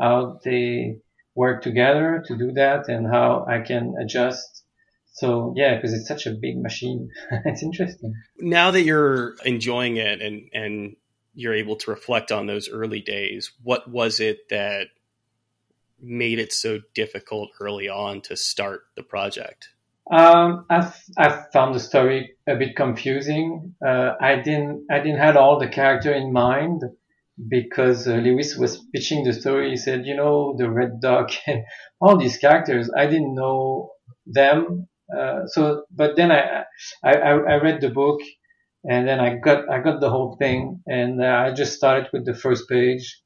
[0.00, 0.98] how they
[1.34, 4.64] work together to do that and how I can adjust.
[5.12, 7.10] So yeah, because it's such a big machine.
[7.44, 8.14] it's interesting.
[8.38, 10.96] Now that you're enjoying it and, and
[11.34, 14.88] you're able to reflect on those early days, what was it that
[16.00, 19.68] made it so difficult early on to start the project?
[20.10, 23.74] Um, I I found the story a bit confusing.
[23.86, 26.82] Uh, I didn't I didn't have all the character in mind
[27.48, 29.70] because uh, Lewis was pitching the story.
[29.70, 31.64] He said, you know, the Red Dog, and
[32.00, 32.90] all these characters.
[32.96, 33.92] I didn't know
[34.26, 34.88] them.
[35.14, 36.64] Uh, so, but then I,
[37.04, 38.20] I I read the book
[38.84, 42.24] and then I got I got the whole thing and uh, I just started with
[42.24, 43.20] the first page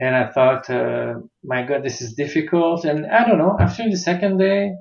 [0.00, 2.84] and I thought, uh, my God, this is difficult.
[2.84, 4.72] And I don't know, after the second day,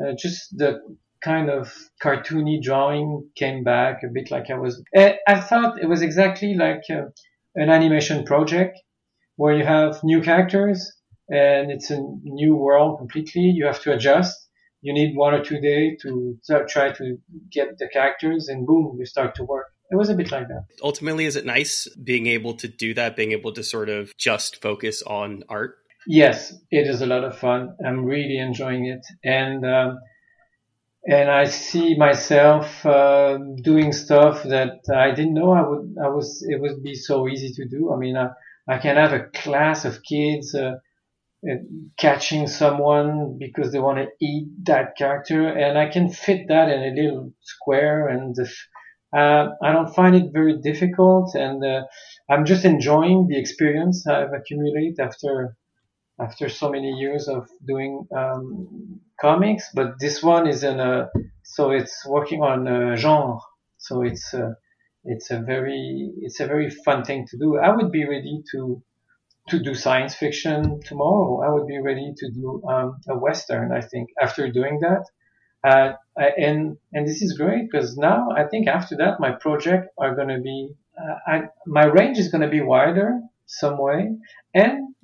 [0.00, 0.80] uh, just the
[1.22, 1.72] kind of
[2.02, 6.82] cartoony drawing came back a bit like I was, I thought it was exactly like
[6.90, 7.06] uh,
[7.54, 8.78] an animation project
[9.36, 10.92] where you have new characters
[11.28, 13.42] and it's a new world completely.
[13.42, 14.48] You have to adjust.
[14.82, 17.16] You need one or two days to try to
[17.50, 20.66] get the characters and boom, you start to work it was a bit like that.
[20.82, 24.60] Ultimately, is it nice being able to do that, being able to sort of just
[24.60, 25.76] focus on art?
[26.04, 27.76] Yes, it is a lot of fun.
[27.86, 30.00] I'm really enjoying it, and um,
[31.06, 35.96] and I see myself uh, doing stuff that I didn't know I would.
[36.04, 36.44] I was.
[36.46, 37.92] It would be so easy to do.
[37.92, 38.30] I mean, I,
[38.66, 40.78] I can have a class of kids uh,
[41.48, 41.54] uh
[41.96, 46.82] catching someone because they want to eat that character, and I can fit that in
[46.82, 48.34] a little square, and
[49.14, 51.82] uh, I don't find it very difficult, and uh,
[52.30, 55.56] I'm just enjoying the experience I've accumulated after
[56.20, 61.08] after so many years of doing um, comics, but this one is in a
[61.42, 63.38] so it's working on a genre,
[63.78, 64.56] so it's a,
[65.04, 67.58] it's a very it's a very fun thing to do.
[67.58, 68.82] I would be ready to
[69.48, 71.42] to do science fiction tomorrow.
[71.46, 73.72] I would be ready to do um, a western.
[73.72, 75.04] I think after doing that,
[75.64, 80.14] uh, and and this is great because now I think after that my project are
[80.14, 84.16] going to be uh, I, my range is going to be wider some way,
[84.54, 84.94] and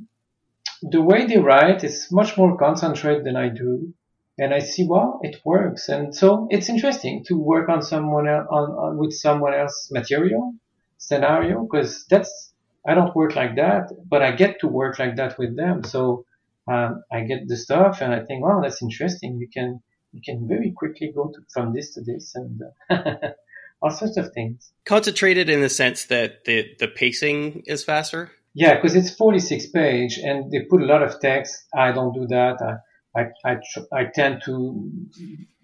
[0.83, 3.93] the way they write is much more concentrated than I do.
[4.39, 5.91] And I see, well, it works.
[5.91, 10.55] And so it's interesting to work on someone else, on, on with someone else material
[10.97, 12.53] scenario because that's,
[12.89, 15.85] I don't work like that, but I get to work like that with them.
[15.85, 16.25] So,
[16.67, 19.39] um, I get the stuff and I think, wow, that's interesting.
[19.39, 22.61] You can, you can very quickly go to, from this to this and
[23.83, 24.73] all sorts of things.
[24.85, 28.31] Concentrated in the sense that the, the pacing is faster?
[28.55, 31.57] Yeah, because it's 46 page and they put a lot of text.
[31.75, 32.61] I don't do that.
[33.15, 34.91] I, I, I, I tend to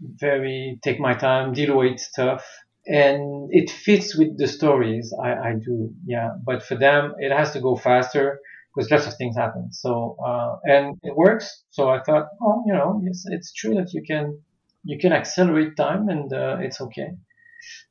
[0.01, 2.45] very take my time, deal with stuff
[2.87, 5.93] and it fits with the stories I, I do.
[6.07, 6.31] Yeah.
[6.45, 8.41] But for them, it has to go faster
[8.77, 9.73] because lots of things happen.
[9.73, 11.65] So, uh, and it works.
[11.71, 14.39] So I thought, oh, you know, yes, it's true that you can,
[14.85, 17.09] you can accelerate time and, uh, it's okay.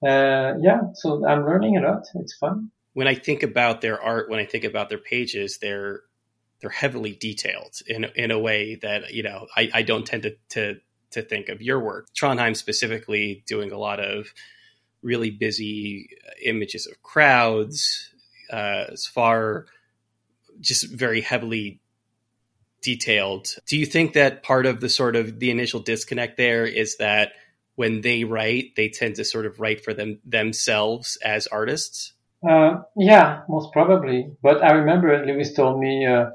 [0.05, 0.81] Uh, yeah.
[0.93, 2.03] So I'm learning a lot.
[2.13, 6.01] It's fun when I think about their art, when I think about their pages, they're
[6.61, 10.35] they're heavily detailed in in a way that you know I, I don't tend to,
[10.49, 10.79] to
[11.11, 12.07] to think of your work.
[12.15, 14.33] Trondheim specifically doing a lot of
[15.03, 16.09] really busy
[16.43, 18.09] images of crowds,
[18.51, 19.65] uh, as far
[20.59, 21.79] just very heavily
[22.81, 23.55] detailed.
[23.65, 27.33] Do you think that part of the sort of the initial disconnect there is that
[27.75, 32.13] when they write, they tend to sort of write for them themselves as artists?
[32.47, 34.29] Uh, yeah, most probably.
[34.41, 36.27] But I remember Lewis told me, uh,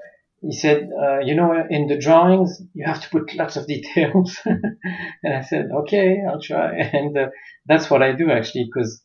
[0.42, 4.38] he said, uh, you know, in the drawings, you have to put lots of details.
[4.44, 6.74] and I said, okay, I'll try.
[6.74, 7.28] And uh,
[7.66, 9.00] that's what I do actually, because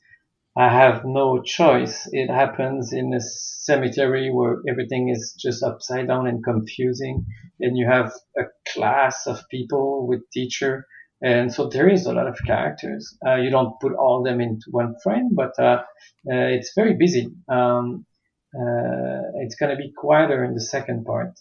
[0.57, 2.07] I have no choice.
[2.11, 7.25] It happens in a cemetery where everything is just upside down and confusing.
[7.59, 10.85] And you have a class of people with teacher
[11.21, 13.17] and so there is a lot of characters.
[13.25, 15.81] Uh, you don't put all them into one frame, but uh,
[16.31, 17.27] uh, it's very busy.
[17.47, 18.05] Um,
[18.53, 21.31] uh, it's going to be quieter in the second part,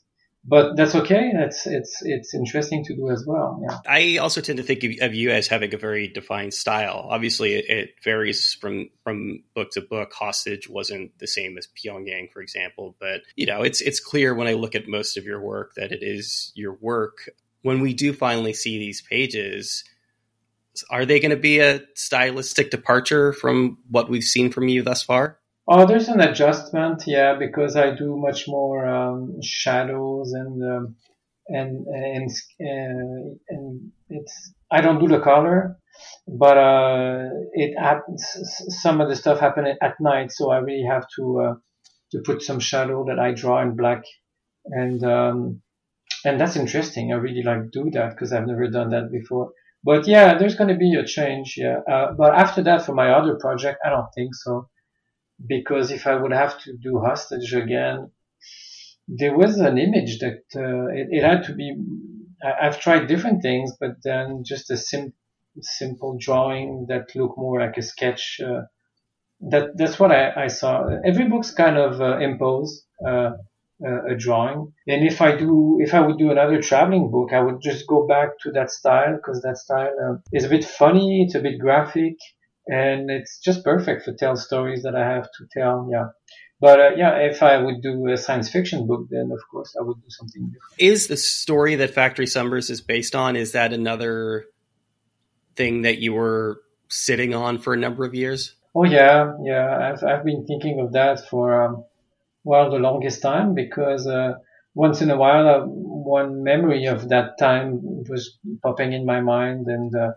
[0.45, 1.33] but that's okay.
[1.35, 3.61] It's it's it's interesting to do as well.
[3.63, 3.79] Yeah.
[3.87, 7.07] I also tend to think of, of you as having a very defined style.
[7.11, 10.13] Obviously, it, it, varies from from book to book.
[10.13, 14.47] Hostage wasn't the same as Pyongyang, for example, but you know, it's it's clear when
[14.47, 17.31] I look at most of your work that it is your work
[17.65, 19.85] when we do finally see these pages,
[20.91, 25.03] are they going to be a stylistic departure from what we've seen from you thus
[25.03, 25.39] far?
[25.67, 30.97] Oh, there's an adjustment, yeah, because I do much more um, shadows and um,
[31.49, 35.79] and and uh, and it's I don't do the color,
[36.29, 38.25] but uh, it happens.
[38.83, 41.55] Some of the stuff happen at night, so I really have to uh,
[42.13, 44.03] to put some shadow that I draw in black,
[44.67, 45.63] and um,
[46.27, 47.13] and that's interesting.
[47.13, 49.53] I really like do that because I've never done that before.
[49.83, 51.55] But yeah, there's going to be a change.
[51.57, 51.81] Yeah.
[51.91, 54.69] Uh, but after that, for my other project, I don't think so.
[55.45, 58.11] Because if I would have to do hostage again,
[59.09, 61.77] there was an image that, uh, it, it, had to be,
[62.43, 65.13] I, have tried different things, but then just a sim,
[65.61, 68.63] simple drawing that looked more like a sketch, uh,
[69.41, 70.87] that, that's what I, I saw.
[71.05, 73.33] Every book's kind of, uh, imposed, uh,
[73.85, 74.73] uh, a drawing.
[74.87, 78.07] And if I do, if I would do another traveling book, I would just go
[78.07, 81.59] back to that style because that style uh, is a bit funny, it's a bit
[81.59, 82.17] graphic,
[82.67, 85.89] and it's just perfect for tell stories that I have to tell.
[85.91, 86.09] Yeah.
[86.61, 89.83] But uh, yeah, if I would do a science fiction book, then of course I
[89.83, 90.75] would do something different.
[90.79, 93.37] Is the story that Factory Summers is based on?
[93.37, 94.47] Is that another
[95.57, 98.55] thing that you were sitting on for a number of years?
[98.75, 99.93] Oh yeah, yeah.
[99.93, 101.85] I've I've been thinking of that for um,
[102.45, 104.35] well the longest time because uh,
[104.75, 109.67] once in a while uh, one memory of that time was popping in my mind
[109.67, 110.13] and uh,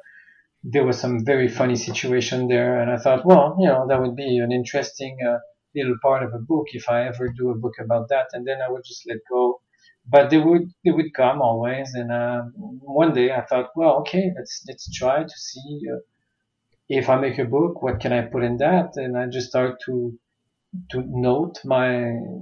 [0.64, 4.16] there was some very funny situation there and I thought well you know that would
[4.16, 5.40] be an interesting uh,
[5.76, 8.60] little part of a book if I ever do a book about that and then
[8.62, 9.62] I would just let go
[10.10, 11.94] but they would they would come always.
[11.94, 16.00] And uh, one day I thought, well, okay, let's let's try to see uh,
[16.90, 18.98] if I make a book, what can I put in that?
[18.98, 20.18] And I just started to
[20.92, 21.90] to note my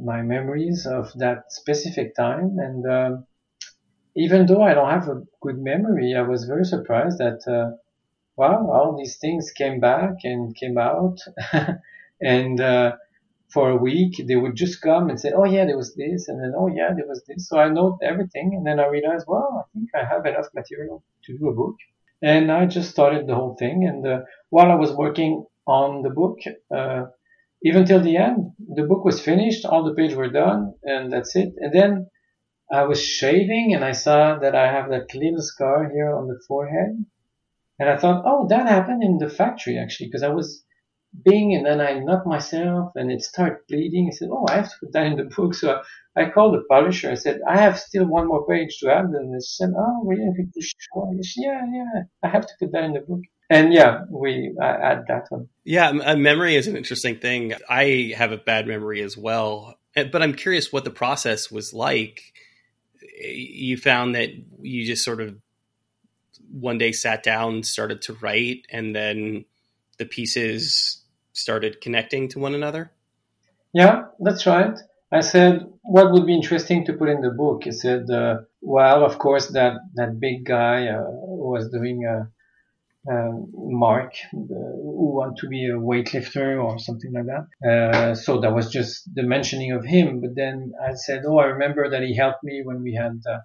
[0.04, 2.58] my memories of that specific time.
[2.60, 3.28] And um,
[4.16, 7.78] even though I don't have a good memory, I was very surprised that uh,
[8.38, 11.20] wow, all these things came back and came out,
[12.22, 12.96] and uh,
[13.50, 16.40] for a week they would just come and say, oh yeah, there was this, and
[16.42, 17.48] then oh yeah, there was this.
[17.48, 21.04] So I note everything, and then I realized, well, I think I have enough material
[21.26, 21.76] to do a book.
[22.22, 23.86] And I just started the whole thing.
[23.88, 24.20] And uh,
[24.50, 26.40] while I was working on the book,
[26.76, 27.06] uh,
[27.62, 31.36] even till the end, the book was finished, all the pages were done, and that's
[31.36, 31.54] it.
[31.58, 32.08] And then
[32.72, 36.40] I was shaving and I saw that I have that little scar here on the
[36.48, 37.06] forehead.
[37.80, 40.64] And I thought, oh, that happened in the factory actually, because I was
[41.24, 44.10] being and then I knocked myself and it started bleeding.
[44.12, 45.54] I said, oh, I have to put that in the book.
[45.54, 45.82] So
[46.16, 47.12] I called the publisher.
[47.12, 49.06] I said, I have still one more page to add.
[49.06, 50.32] And they said, oh, really?
[50.62, 51.14] Sure.
[51.38, 53.22] Yeah, yeah, I have to put that in the book.
[53.50, 55.50] And yeah, we add that one.
[55.64, 57.54] Yeah, a uh, memory is an interesting thing.
[57.70, 61.72] I have a bad memory as well, uh, but I'm curious what the process was
[61.72, 62.22] like.
[63.22, 65.36] You found that you just sort of
[66.56, 69.46] one day sat down, started to write, and then
[69.98, 72.92] the pieces started connecting to one another.
[73.74, 74.78] Yeah, that's right.
[75.12, 77.66] I said, what would be interesting to put in the book?
[77.66, 82.30] He said, uh, well, of course, that, that big guy uh, was doing a,
[83.12, 87.70] uh, Mark, who want to be a weightlifter or something like that.
[87.70, 90.22] Uh, so that was just the mentioning of him.
[90.22, 93.40] But then I said, oh, I remember that he helped me when we had, uh,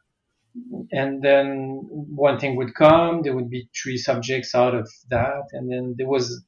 [0.93, 3.23] and then one thing would come.
[3.23, 6.43] There would be three subjects out of that, and then there was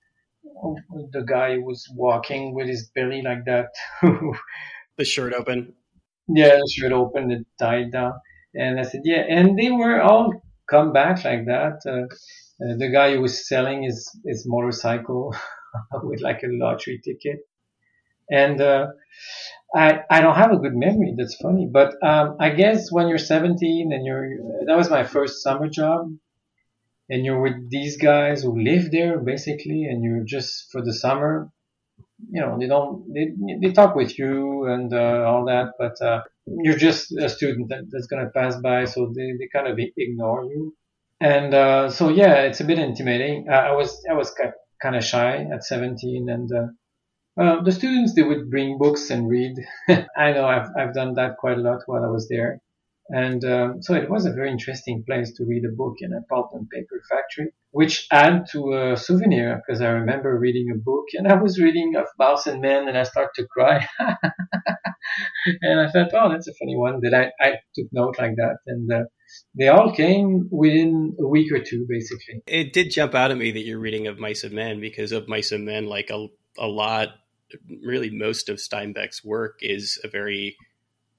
[1.12, 3.68] the guy who was walking with his belly like that.
[4.96, 5.74] the shirt open.
[6.28, 8.14] Yeah, the shirt open, it died down.
[8.54, 11.80] And I said, yeah, and they were all come back like that.
[11.86, 12.06] Uh,
[12.64, 15.34] uh, the guy who was selling his, his motorcycle
[16.02, 17.40] with like a lottery ticket.
[18.30, 18.88] And, uh,
[19.74, 21.14] I, I don't have a good memory.
[21.16, 21.68] That's funny.
[21.70, 26.12] But, um, I guess when you're 17 and you're, that was my first summer job
[27.08, 31.50] and you're with these guys who live there basically and you're just for the summer,
[32.30, 36.22] you know, they don't, they, they talk with you and, uh, all that, but, uh,
[36.46, 38.84] you're just a student that, that's going to pass by.
[38.84, 40.76] So they, they kind of ignore you.
[41.22, 43.46] And uh, so yeah, it's a bit intimidating.
[43.48, 44.34] Uh, I was I was
[44.82, 46.50] kind of shy at 17, and
[47.40, 49.56] uh, the students they would bring books and read.
[49.88, 52.60] I know I've I've done that quite a lot while I was there,
[53.08, 56.22] and um, so it was a very interesting place to read a book in a
[56.22, 61.06] pulp and paper factory, which add to a souvenir because I remember reading a book
[61.14, 63.86] and I was reading of Mouse and Men and I started to cry.
[63.98, 68.58] and I thought, oh, that's a funny one that I, I took note like that.
[68.66, 69.04] And uh,
[69.58, 72.42] they all came within a week or two, basically.
[72.46, 75.28] It did jump out at me that you're reading of Mice and Men because of
[75.28, 77.08] Mice and Men, like a, a lot,
[77.84, 80.56] really most of Steinbeck's work is a very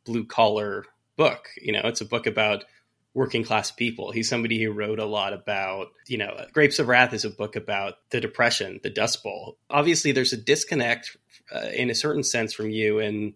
[0.06, 1.48] blue collar book.
[1.62, 2.66] You know, it's a book about
[3.14, 4.12] working class people.
[4.12, 7.56] He's somebody who wrote a lot about, you know, Grapes of Wrath is a book
[7.56, 9.58] about the Depression, the Dust Bowl.
[9.70, 11.16] Obviously, there's a disconnect
[11.54, 13.34] uh, in a certain sense from you and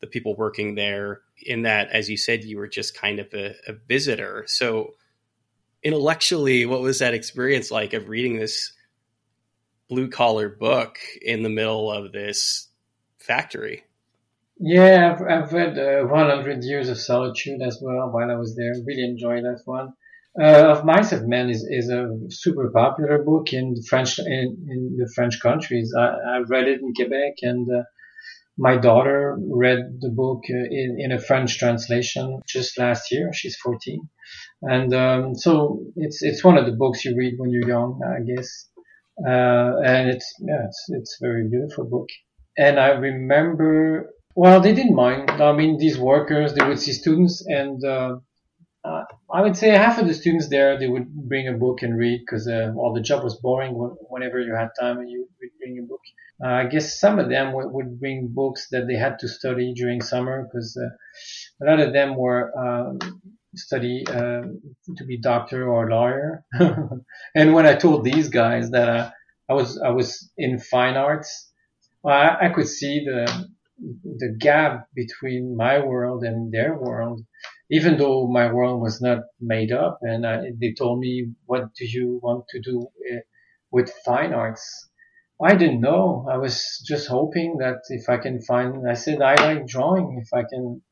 [0.00, 3.54] the people working there in that, as you said, you were just kind of a,
[3.68, 4.44] a visitor.
[4.48, 4.94] So,
[5.82, 8.72] intellectually, what was that experience like of reading this
[9.92, 12.68] blue collar book in the middle of this
[13.18, 13.84] factory?
[14.58, 18.72] Yeah, I've, I've read uh, 100 Years of Solitude as well while I was there.
[18.86, 19.92] Really enjoyed that one.
[20.40, 24.96] Uh, of Mice and Men is, is a super popular book in French in, in
[24.96, 25.92] the French countries.
[25.96, 27.82] I, I read it in Quebec and uh,
[28.56, 33.30] my daughter read the book uh, in, in a French translation just last year.
[33.34, 34.08] She's 14.
[34.62, 38.22] And, um, so it's, it's one of the books you read when you're young, I
[38.22, 38.68] guess.
[39.18, 42.08] Uh, and it's, yeah, it's, it's a very beautiful book.
[42.56, 45.30] And I remember, well, they didn't mind.
[45.30, 48.16] I mean, these workers, they would see students and, uh,
[48.84, 51.96] uh, I would say half of the students there, they would bring a book and
[51.96, 53.74] read because, uh, well, the job was boring
[54.08, 56.00] whenever you had time and you would bring a book.
[56.44, 59.72] Uh, I guess some of them would, would, bring books that they had to study
[59.74, 62.98] during summer because uh, a lot of them were um,
[63.54, 64.42] study uh,
[64.96, 66.44] to be doctor or lawyer.
[67.34, 69.10] and when I told these guys that uh,
[69.48, 71.52] I was I was in fine arts,
[72.04, 73.48] I, I, could see the
[74.04, 77.20] the gap between my world and their world.
[77.70, 81.86] Even though my world was not made up, and I, they told me, "What do
[81.86, 83.20] you want to do uh,
[83.70, 84.88] with fine arts?"
[85.42, 86.26] I didn't know.
[86.30, 90.22] I was just hoping that if I can find, I said I like drawing.
[90.22, 90.82] If I can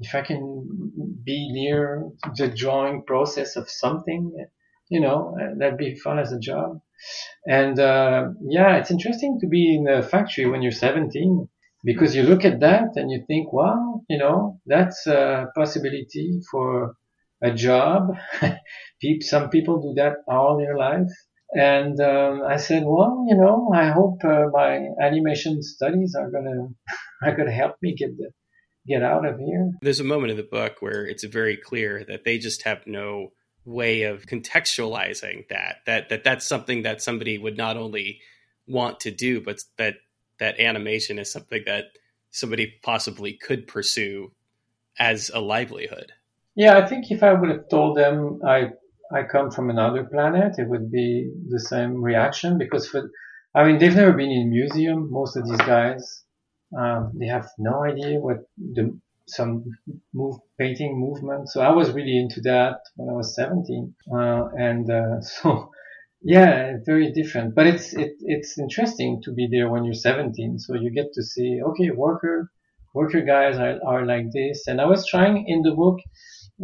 [0.00, 4.32] if I can be near the drawing process of something,
[4.88, 6.80] you know, that'd be fun as a job.
[7.46, 11.48] And uh, yeah, it's interesting to be in a factory when you're 17
[11.84, 16.94] because you look at that and you think, wow, you know, that's a possibility for
[17.42, 18.08] a job.
[19.20, 21.10] Some people do that all their life.
[21.52, 26.68] And um, I said, well, you know, I hope uh, my animation studies are gonna
[27.22, 28.30] are gonna help me get the,
[28.90, 29.72] get out of here.
[29.80, 33.32] There's a moment in the book where it's very clear that they just have no
[33.64, 38.20] way of contextualizing that that that that's something that somebody would not only
[38.66, 39.94] want to do, but that
[40.38, 41.84] that animation is something that
[42.30, 44.32] somebody possibly could pursue
[44.98, 46.12] as a livelihood.
[46.54, 48.70] Yeah, I think if I would have told them I
[49.12, 53.10] I come from another planet, it would be the same reaction because for,
[53.54, 55.10] I mean, they've never been in a museum.
[55.10, 56.24] Most of these guys,
[56.76, 59.64] um, they have no idea what the, some
[60.12, 61.48] move, painting movement.
[61.48, 63.94] So I was really into that when I was 17.
[64.12, 65.70] Uh, and, uh, so
[66.22, 70.58] yeah, very different, but it's, it, it's interesting to be there when you're 17.
[70.58, 72.50] So you get to see, okay, worker,
[72.94, 74.66] worker guys are, are like this.
[74.66, 75.98] And I was trying in the book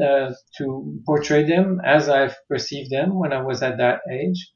[0.03, 4.53] uh, to portray them as I've perceived them when I was at that age.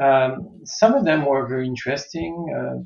[0.00, 2.82] Um, some of them were very interesting, uh,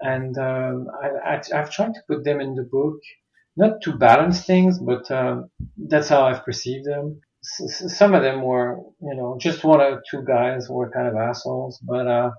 [0.00, 3.00] and um, I, have tried to put them in the book,
[3.56, 7.20] not to balance things, but um, that's how I've perceived them.
[7.44, 11.16] S- some of them were, you know, just one or two guys were kind of
[11.16, 12.30] assholes, but uh,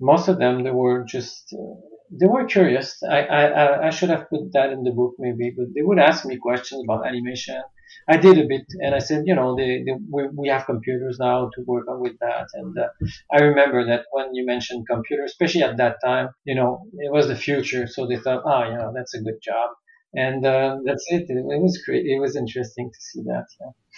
[0.00, 1.74] most of them they were just uh,
[2.20, 3.02] they were curious.
[3.02, 6.24] I, I I should have put that in the book maybe, but they would ask
[6.26, 7.62] me questions about animation
[8.08, 11.18] I did a bit, and I said, you know, they, they, we, we have computers
[11.18, 12.48] now to work on with that.
[12.54, 12.88] And uh,
[13.32, 17.28] I remember that when you mentioned computers, especially at that time, you know, it was
[17.28, 19.70] the future, so they thought, oh, you know, that's a good job.
[20.14, 21.22] And uh, that's it.
[21.28, 21.38] it.
[21.38, 22.04] It was great.
[22.04, 23.46] It was interesting to see that.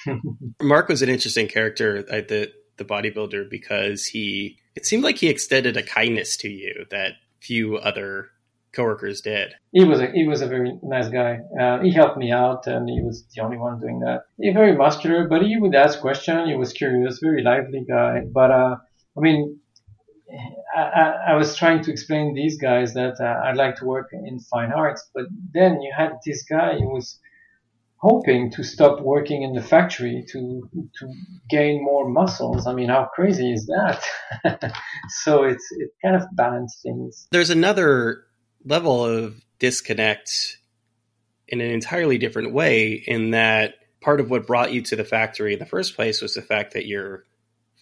[0.06, 0.14] Yeah.
[0.62, 5.28] Mark was an interesting character, uh, the the bodybuilder, because he it seemed like he
[5.28, 8.30] extended a kindness to you that few other
[8.74, 9.54] coworkers did.
[9.72, 11.40] He was a, he was a very nice guy.
[11.60, 14.22] Uh, he helped me out, and he was the only one doing that.
[14.38, 16.48] He very muscular, but he would ask questions.
[16.48, 18.22] He was curious, very lively guy.
[18.32, 18.76] But uh,
[19.16, 19.58] I mean,
[20.76, 24.08] I, I, I, was trying to explain these guys that uh, I'd like to work
[24.12, 27.18] in fine arts, but then you had this guy who was
[28.04, 30.68] hoping to stop working in the factory to
[30.98, 31.12] to
[31.48, 32.66] gain more muscles.
[32.66, 34.02] I mean, how crazy is that?
[35.22, 37.26] so it's it kind of balanced things.
[37.30, 38.24] There's another
[38.64, 40.58] level of disconnect
[41.48, 45.52] in an entirely different way in that part of what brought you to the factory
[45.52, 47.24] in the first place was the fact that your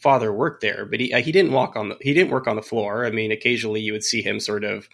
[0.00, 2.56] father worked there but he, uh, he didn't walk on the he didn't work on
[2.56, 3.06] the floor.
[3.06, 4.88] I mean occasionally you would see him sort of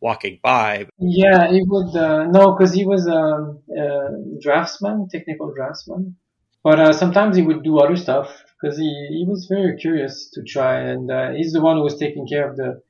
[0.00, 0.86] walking by.
[0.98, 6.16] Yeah he would uh, no because he was a, a, draftsman technical draftsman.
[6.62, 10.42] But uh, sometimes he would do other stuff because he, he was very curious to
[10.42, 12.82] try and uh, he's the one who was taking care of the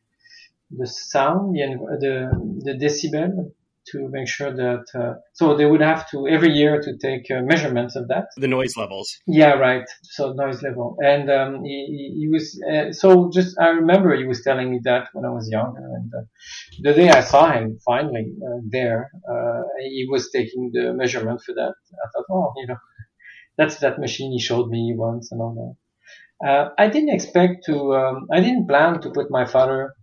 [0.70, 3.52] the sound, the, the, the decibel
[3.88, 7.40] to make sure that, uh, so they would have to every year to take uh,
[7.42, 8.26] measurements of that.
[8.36, 9.18] The noise levels.
[9.26, 9.88] Yeah, right.
[10.02, 10.96] So noise level.
[11.00, 15.08] And, um, he, he was, uh, so just, I remember he was telling me that
[15.12, 15.80] when I was younger.
[15.80, 16.22] And uh,
[16.80, 21.54] the day I saw him finally uh, there, uh, he was taking the measurement for
[21.54, 21.74] that.
[21.92, 22.76] I thought, oh, you know,
[23.56, 25.54] that's that machine he showed me once and all
[26.42, 26.48] that.
[26.48, 29.94] Uh, I didn't expect to, um, I didn't plan to put my father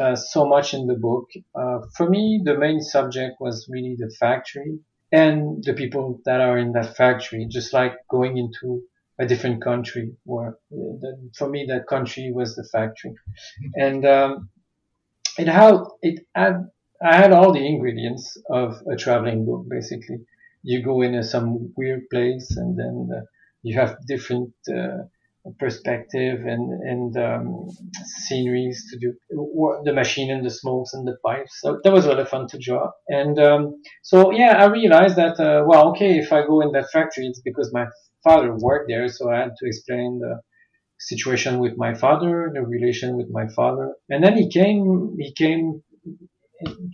[0.00, 1.28] uh, so much in the book.
[1.54, 4.78] Uh, for me, the main subject was really the factory
[5.12, 8.82] and the people that are in that factory, just like going into
[9.18, 13.14] a different country where uh, the, for me that country was the factory
[13.74, 14.50] and um,
[15.38, 16.68] it had it had
[17.02, 20.18] I had all the ingredients of a traveling book basically
[20.62, 23.22] you go in some weird place and then uh,
[23.62, 25.04] you have different uh,
[25.58, 27.68] perspective and and um,
[28.26, 29.14] sceneries to do
[29.84, 31.60] the machine and the smokes and the pipes.
[31.60, 32.90] So that was a lot of fun to draw.
[33.08, 36.90] And um, so yeah, I realized that uh, well, okay, if I go in that
[36.92, 37.86] factory, it's because my
[38.24, 40.40] father worked there, so I had to explain the
[40.98, 45.16] situation with my father, the relation with my father, and then he came.
[45.18, 45.82] He came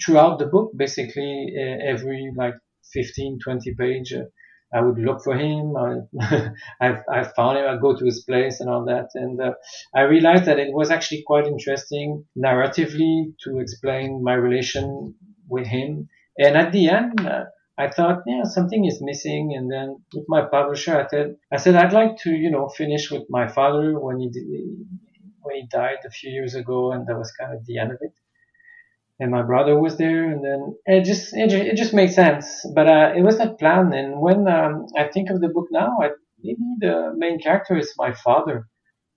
[0.05, 2.55] throughout the book, basically every like
[2.93, 4.13] 15, 20 page.
[4.13, 4.25] Uh,
[4.75, 5.77] I would look for him.
[5.77, 6.51] I,
[6.81, 7.67] I, I found him.
[7.69, 9.11] I go to his place and all that.
[9.15, 9.53] And uh,
[9.95, 15.15] I realized that it was actually quite interesting narratively to explain my relation
[15.49, 16.09] with him.
[16.39, 17.45] And at the end, uh,
[17.77, 19.55] I thought, yeah, something is missing.
[19.57, 23.11] And then with my publisher, I said, I said, I'd like to, you know, finish
[23.11, 24.45] with my father when he did,
[25.43, 26.93] when he died a few years ago.
[26.93, 28.13] And that was kind of the end of it.
[29.23, 32.47] And my brother was there, and then it just it, it just made sense.
[32.75, 33.95] But uh, it was not planned.
[33.95, 36.09] And when um, I think of the book now, I,
[36.43, 38.67] maybe the main character is my father,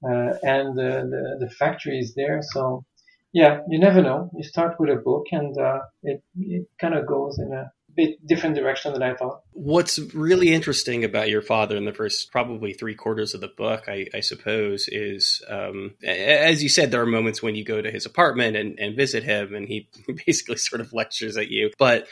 [0.08, 2.40] uh, and the, the, the factory is there.
[2.54, 2.86] So
[3.34, 4.30] yeah, you never know.
[4.38, 8.26] You start with a book, and uh, it it kind of goes in a bit
[8.26, 9.42] different direction than I thought.
[9.52, 13.86] What's really interesting about your father in the first probably three quarters of the book,
[13.88, 17.92] I, I suppose, is um, as you said, there are moments when you go to
[17.92, 19.90] his apartment and, and visit him, and he
[20.26, 21.72] basically sort of lectures at you.
[21.78, 22.08] But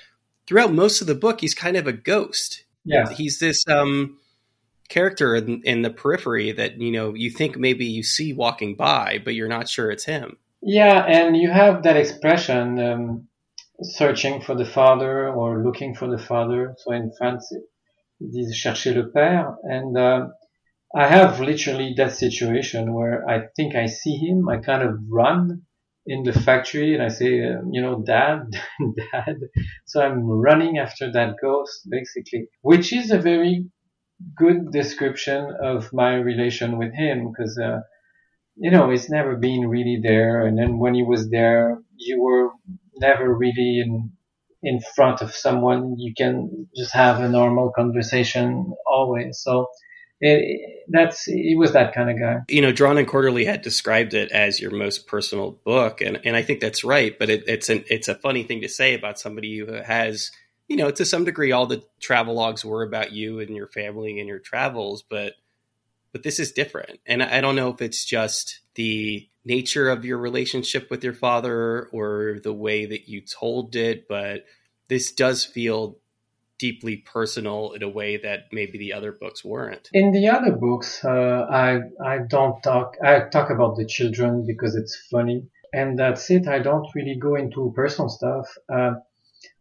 [0.48, 2.64] throughout most of the book, he's kind of a ghost.
[2.86, 4.18] Yeah, he's this um,
[4.90, 9.20] character in, in the periphery that you know you think maybe you see walking by,
[9.24, 10.38] but you're not sure it's him.
[10.62, 12.80] Yeah, and you have that expression.
[12.80, 13.28] Um,
[13.84, 16.76] searching for the father or looking for the father.
[16.78, 17.52] So in France,
[18.20, 19.56] it is chercher le père.
[19.64, 20.28] And uh,
[20.96, 24.48] I have literally that situation where I think I see him.
[24.48, 25.64] I kind of run
[26.06, 28.52] in the factory and I say, uh, you know, dad,
[29.12, 29.38] dad.
[29.86, 33.66] So I'm running after that ghost basically, which is a very
[34.36, 37.80] good description of my relation with him because, uh,
[38.56, 40.46] you know, it's never been really there.
[40.46, 42.50] And then when he was there, you were
[42.98, 44.12] never really in
[44.64, 45.96] in front of someone.
[45.98, 49.40] You can just have a normal conversation always.
[49.42, 49.68] So
[50.22, 52.38] it, that's he was that kind of guy.
[52.50, 56.36] You know, Drawn and Quarterly had described it as your most personal book, and and
[56.36, 57.18] I think that's right.
[57.18, 60.32] But it, it's an it's a funny thing to say about somebody who has.
[60.70, 64.18] You know, to some degree, all the travel logs were about you and your family
[64.18, 65.34] and your travels, but
[66.14, 67.00] but this is different.
[67.06, 71.90] And I don't know if it's just the nature of your relationship with your father
[71.92, 74.46] or the way that you told it, but
[74.90, 75.98] this does feel
[76.60, 79.90] deeply personal in a way that maybe the other books weren't.
[79.92, 82.96] In the other books, uh, I I don't talk.
[83.04, 86.48] I talk about the children because it's funny, and that's it.
[86.48, 88.48] I don't really go into personal stuff.
[88.74, 88.94] Uh,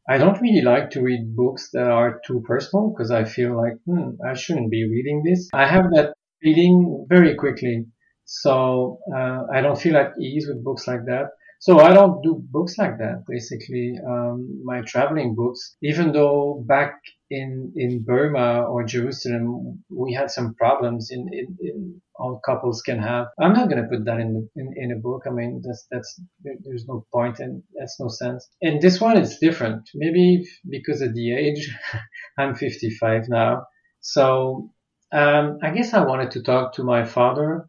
[0.09, 3.75] I don't really like to read books that are too personal because I feel like
[3.87, 5.49] hmm, I shouldn't be reading this.
[5.53, 7.87] I have that feeling very quickly.
[8.35, 11.27] So uh, I don't feel at ease with books like that.
[11.61, 13.25] So I don't do books like that.
[13.29, 15.77] Basically, um, my traveling books.
[15.83, 16.95] Even though back
[17.31, 22.99] in in Burma or Jerusalem we had some problems in, in, in all couples can
[22.99, 23.27] have.
[23.39, 25.23] I'm not going to put that in, the, in in a book.
[25.27, 28.49] I mean, that's that's there's no point and that's no sense.
[28.63, 29.91] And this one is different.
[29.95, 31.71] Maybe because of the age,
[32.39, 33.67] I'm 55 now.
[34.01, 34.71] So
[35.13, 37.69] um, I guess I wanted to talk to my father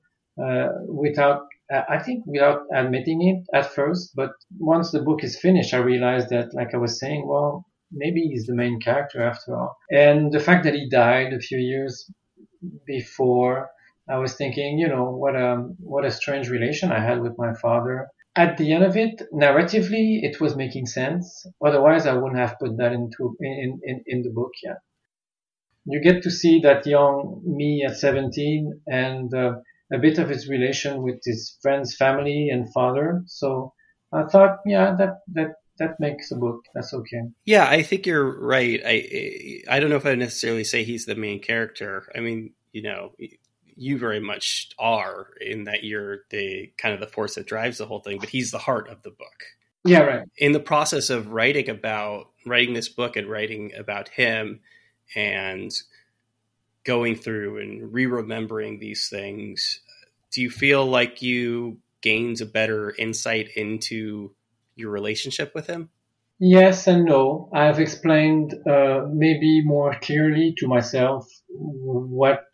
[0.88, 5.78] without, I think without admitting it at first, but once the book is finished, I
[5.78, 9.78] realized that, like I was saying, well, maybe he's the main character after all.
[9.92, 12.10] And the fact that he died a few years
[12.86, 13.70] before,
[14.10, 17.54] I was thinking, you know, what a, what a strange relation I had with my
[17.54, 18.08] father.
[18.36, 21.46] At the end of it, narratively, it was making sense.
[21.64, 24.78] Otherwise, I wouldn't have put that into, in, in, in the book yet.
[25.86, 29.56] You get to see that young me at 17 and uh,
[29.92, 33.24] a bit of his relation with his friend's family and father.
[33.28, 33.74] So
[34.12, 36.62] I thought, yeah, that that that makes a book.
[36.74, 37.24] That's okay.
[37.46, 38.82] Yeah, I think you're right.
[38.86, 42.12] I I don't know if I necessarily say he's the main character.
[42.16, 43.14] I mean, you know,
[43.76, 47.86] you very much are in that you're the kind of the force that drives the
[47.86, 49.44] whole thing, but he's the heart of the book.
[49.86, 50.28] Yeah, right.
[50.38, 54.62] In the process of writing about writing this book and writing about him
[55.16, 55.72] and
[56.84, 59.80] going through and re-remembering these things
[60.34, 64.36] do you feel like you gained a better insight into
[64.76, 65.90] your relationship with him?
[66.40, 67.50] Yes and no.
[67.54, 72.46] I've explained uh, maybe more clearly to myself what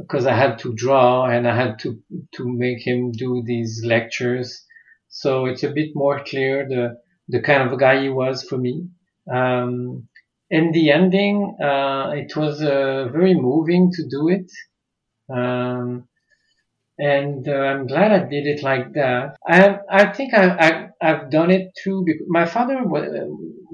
[0.00, 2.00] because uh, i had to draw and i had to
[2.34, 4.64] to make him do these lectures.
[5.08, 8.86] So it's a bit more clear the the kind of guy he was for me.
[9.30, 10.08] Um,
[10.50, 14.50] in the ending, uh, it was uh, very moving to do it.
[15.30, 16.08] Um,
[16.98, 19.36] and uh, I'm glad I did it like that.
[19.46, 22.02] I I think I, I have done it too.
[22.06, 22.84] Because my father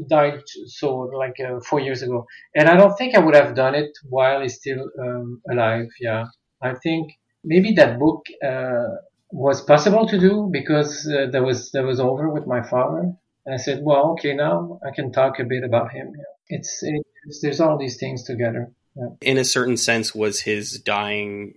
[0.08, 0.88] died so
[1.22, 4.40] like uh, four years ago, and I don't think I would have done it while
[4.42, 5.86] he's still um, alive.
[6.00, 6.24] Yeah,
[6.62, 7.12] I think
[7.44, 8.88] maybe that book uh,
[9.30, 13.12] was possible to do because uh, there was there was over with my father.
[13.46, 16.12] And I said, well, okay, now I can talk a bit about him.
[16.16, 18.70] Yeah it's, it's there's all these things together.
[18.96, 19.08] Yeah.
[19.20, 21.54] In a certain sense, was his dying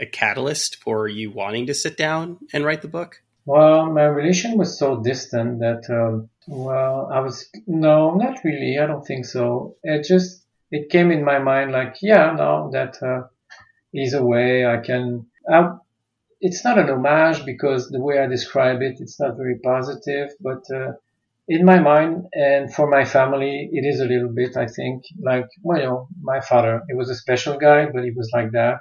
[0.00, 3.20] a catalyst for you wanting to sit down and write the book?
[3.44, 8.78] Well, my relation was so distant that, um, well, I was, no, not really.
[8.78, 9.76] I don't think so.
[9.82, 13.26] It just, it came in my mind like, yeah, no, that, uh,
[13.90, 14.66] he's away.
[14.66, 15.70] I can, I,
[16.40, 20.62] it's not an homage because the way I describe it, it's not very positive, but,
[20.70, 20.92] uh,
[21.48, 25.48] in my mind and for my family, it is a little bit, I think, like,
[25.62, 28.80] well, you know, my father, he was a special guy, but he was like that.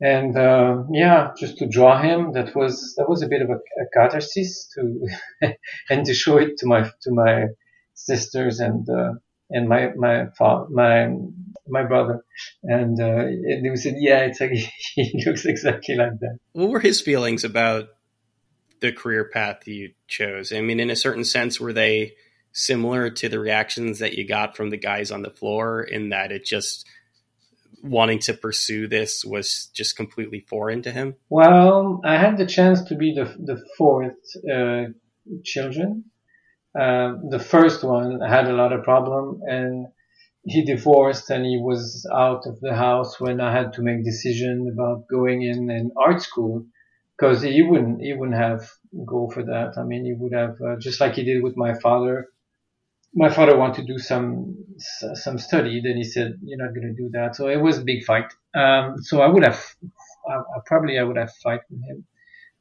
[0.00, 3.54] And, uh, yeah, just to draw him, that was, that was a bit of a,
[3.54, 5.52] a catharsis to,
[5.90, 7.46] and to show it to my, to my
[7.94, 9.12] sisters and, uh,
[9.50, 10.26] and my, my,
[10.70, 11.08] my,
[11.68, 12.24] my brother.
[12.64, 14.52] And, uh, and they said, yeah, it's like,
[14.94, 16.38] he looks exactly like that.
[16.52, 17.90] What were his feelings about
[18.80, 20.52] the career path you chose?
[20.52, 22.14] I mean, in a certain sense, were they
[22.52, 26.32] similar to the reactions that you got from the guys on the floor in that
[26.32, 26.86] it just
[27.82, 31.14] wanting to pursue this was just completely foreign to him?
[31.28, 34.18] Well, I had the chance to be the, the fourth
[34.50, 34.92] uh,
[35.44, 36.04] children.
[36.78, 39.86] Uh, the first one had a lot of problem and
[40.44, 44.70] he divorced and he was out of the house when I had to make decision
[44.72, 46.66] about going in an art school
[47.20, 48.68] because he wouldn't he wouldn't have
[49.06, 49.74] go for that.
[49.76, 52.26] I mean, he would have uh, just like he did with my father.
[53.14, 57.02] My father wanted to do some some study, then he said, "You're not going to
[57.02, 58.32] do that." So it was a big fight.
[58.54, 59.60] Um, so I would have,
[60.28, 62.04] I, I probably I would have fight with him.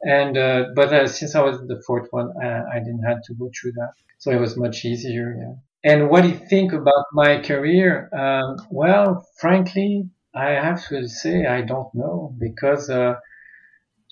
[0.02, 3.34] And uh, but uh, since I was the fourth one, uh, I didn't have to
[3.36, 5.36] go through that, so it was much easier.
[5.40, 5.92] Yeah.
[5.92, 8.10] And what do you think about my career?
[8.14, 13.16] Um, well, frankly, I have to say I don't know because uh,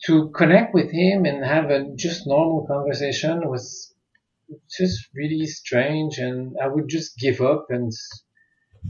[0.05, 3.93] to connect with him and have a just normal conversation was
[4.77, 7.91] just really strange and I would just give up and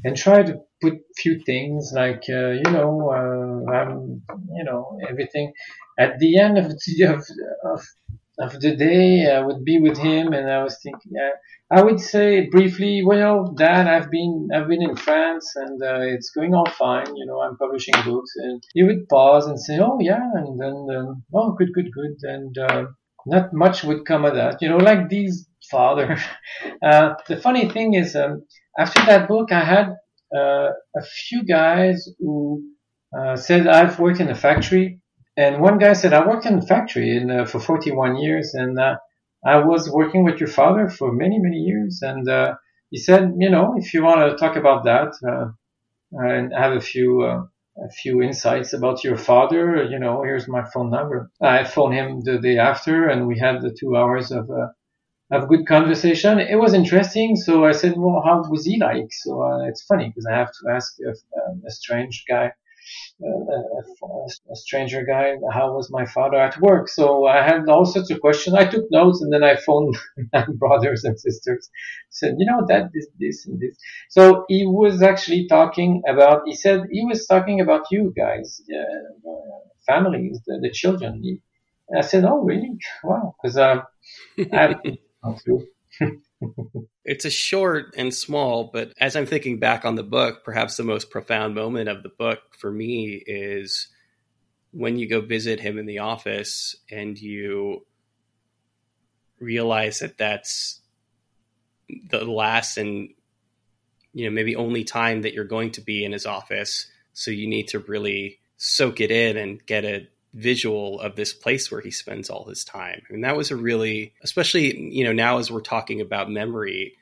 [0.04, 4.22] and try to put few things like uh, you know uh, I'm
[4.54, 5.54] you know everything.
[6.00, 7.26] At the end of the, of,
[7.74, 7.86] of
[8.40, 11.32] of the day I would be with him and I was thinking yeah
[11.70, 16.30] I would say briefly, well, Dad, I've been I've been in France and uh, it's
[16.30, 17.14] going all fine.
[17.18, 20.88] You know, I'm publishing books, and he would pause and say, "Oh yeah," and then,
[20.96, 22.86] um, "Oh, good, good, good," and uh,
[23.26, 24.62] not much would come of that.
[24.62, 26.18] You know, like these father.
[26.86, 28.44] uh, the funny thing is, um,
[28.80, 29.90] after that book, I had
[30.34, 32.64] uh, a few guys who
[33.18, 35.02] uh, said I've worked in a factory,
[35.38, 38.80] and one guy said I worked in a factory in, uh, for 41 years, and
[38.80, 38.98] uh,
[39.46, 42.02] I was working with your father for many, many years.
[42.02, 42.56] And, uh,
[42.90, 45.52] he said, you know, if you want to talk about that, uh,
[46.12, 47.44] and have a few, uh,
[47.86, 51.30] a few insights about your father, you know, here's my phone number.
[51.42, 54.70] I phoned him the day after and we had the two hours of, uh,
[55.32, 56.40] of good conversation.
[56.40, 57.36] It was interesting.
[57.36, 59.10] So I said, well, how was he like?
[59.12, 61.12] So uh, it's funny because I have to ask a,
[61.68, 62.54] a strange guy
[63.24, 66.90] a, a, stranger guy, how was my father at work?
[66.90, 68.56] So I had all sorts of questions.
[68.56, 69.98] I took notes and then I phoned
[70.34, 71.70] my brothers and sisters.
[72.10, 73.78] Said, you know, that, this, this, and this.
[74.10, 79.32] So he was actually talking about, he said, he was talking about you guys, uh,
[79.86, 81.22] families, the, the children.
[81.24, 81.42] He,
[81.96, 82.78] I said, oh, really?
[83.04, 83.36] Wow.
[83.42, 83.82] Because uh,
[84.54, 84.78] I've
[87.04, 90.84] it's a short and small, but as I'm thinking back on the book, perhaps the
[90.84, 93.88] most profound moment of the book for me is
[94.72, 97.86] when you go visit him in the office and you
[99.40, 100.82] realize that that's
[102.10, 103.10] the last and
[104.14, 106.88] you know maybe only time that you're going to be in his office.
[107.14, 110.08] So you need to really soak it in and get a
[110.38, 113.02] visual of this place where he spends all his time.
[113.10, 116.96] And that was a really, especially, you know, now as we're talking about memory,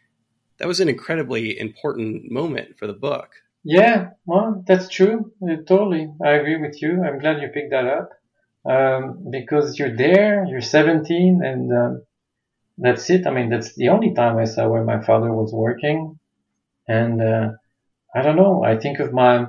[0.57, 3.29] that was an incredibly important moment for the book.
[3.63, 5.33] Yeah, well, that's true.
[5.43, 6.13] Uh, totally.
[6.23, 7.03] I agree with you.
[7.03, 8.09] I'm glad you picked that up.
[8.67, 12.03] Um, because you're there, you're 17 and, um,
[12.77, 13.27] that's it.
[13.27, 16.19] I mean, that's the only time I saw where my father was working.
[16.87, 17.49] And, uh,
[18.15, 18.63] I don't know.
[18.63, 19.45] I think of my,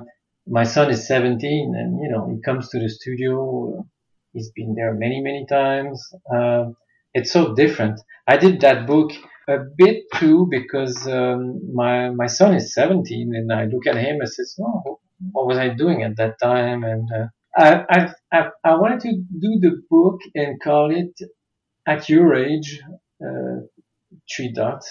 [0.49, 3.85] my son is 17 and, you know, he comes to the studio.
[4.33, 6.01] He's been there many, many times.
[6.33, 6.75] Um,
[7.13, 7.99] it's so different.
[8.27, 9.11] I did that book
[9.49, 14.19] a bit too because um, my my son is 17 and I look at him
[14.19, 14.99] and says, "Oh,
[15.31, 17.27] what was I doing at that time?" And uh,
[17.57, 21.13] I, I I wanted to do the book and call it
[21.87, 22.81] "At Your Age,"
[23.25, 23.61] uh,
[24.33, 24.89] three dots,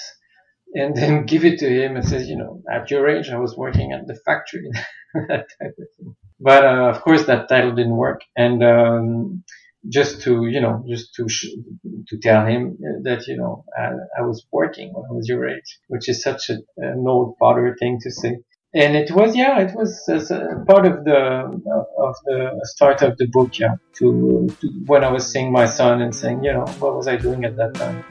[0.75, 3.57] and then give it to him and says, "You know, at your age, I was
[3.57, 4.71] working at the factory."
[5.29, 6.17] that type of thing.
[6.39, 9.45] But uh, of course, that title didn't work, and um,
[9.89, 11.57] just to you know, just to sh-
[12.09, 15.79] to tell him that you know I, I, was working when I was your age,
[15.89, 18.39] which is such a, an old father thing to say.
[18.75, 20.05] And it was, yeah, it was
[20.69, 23.77] part of the of the start of the book, yeah.
[23.95, 27.17] To, to when I was seeing my son and saying, you know, what was I
[27.17, 28.05] doing at that time?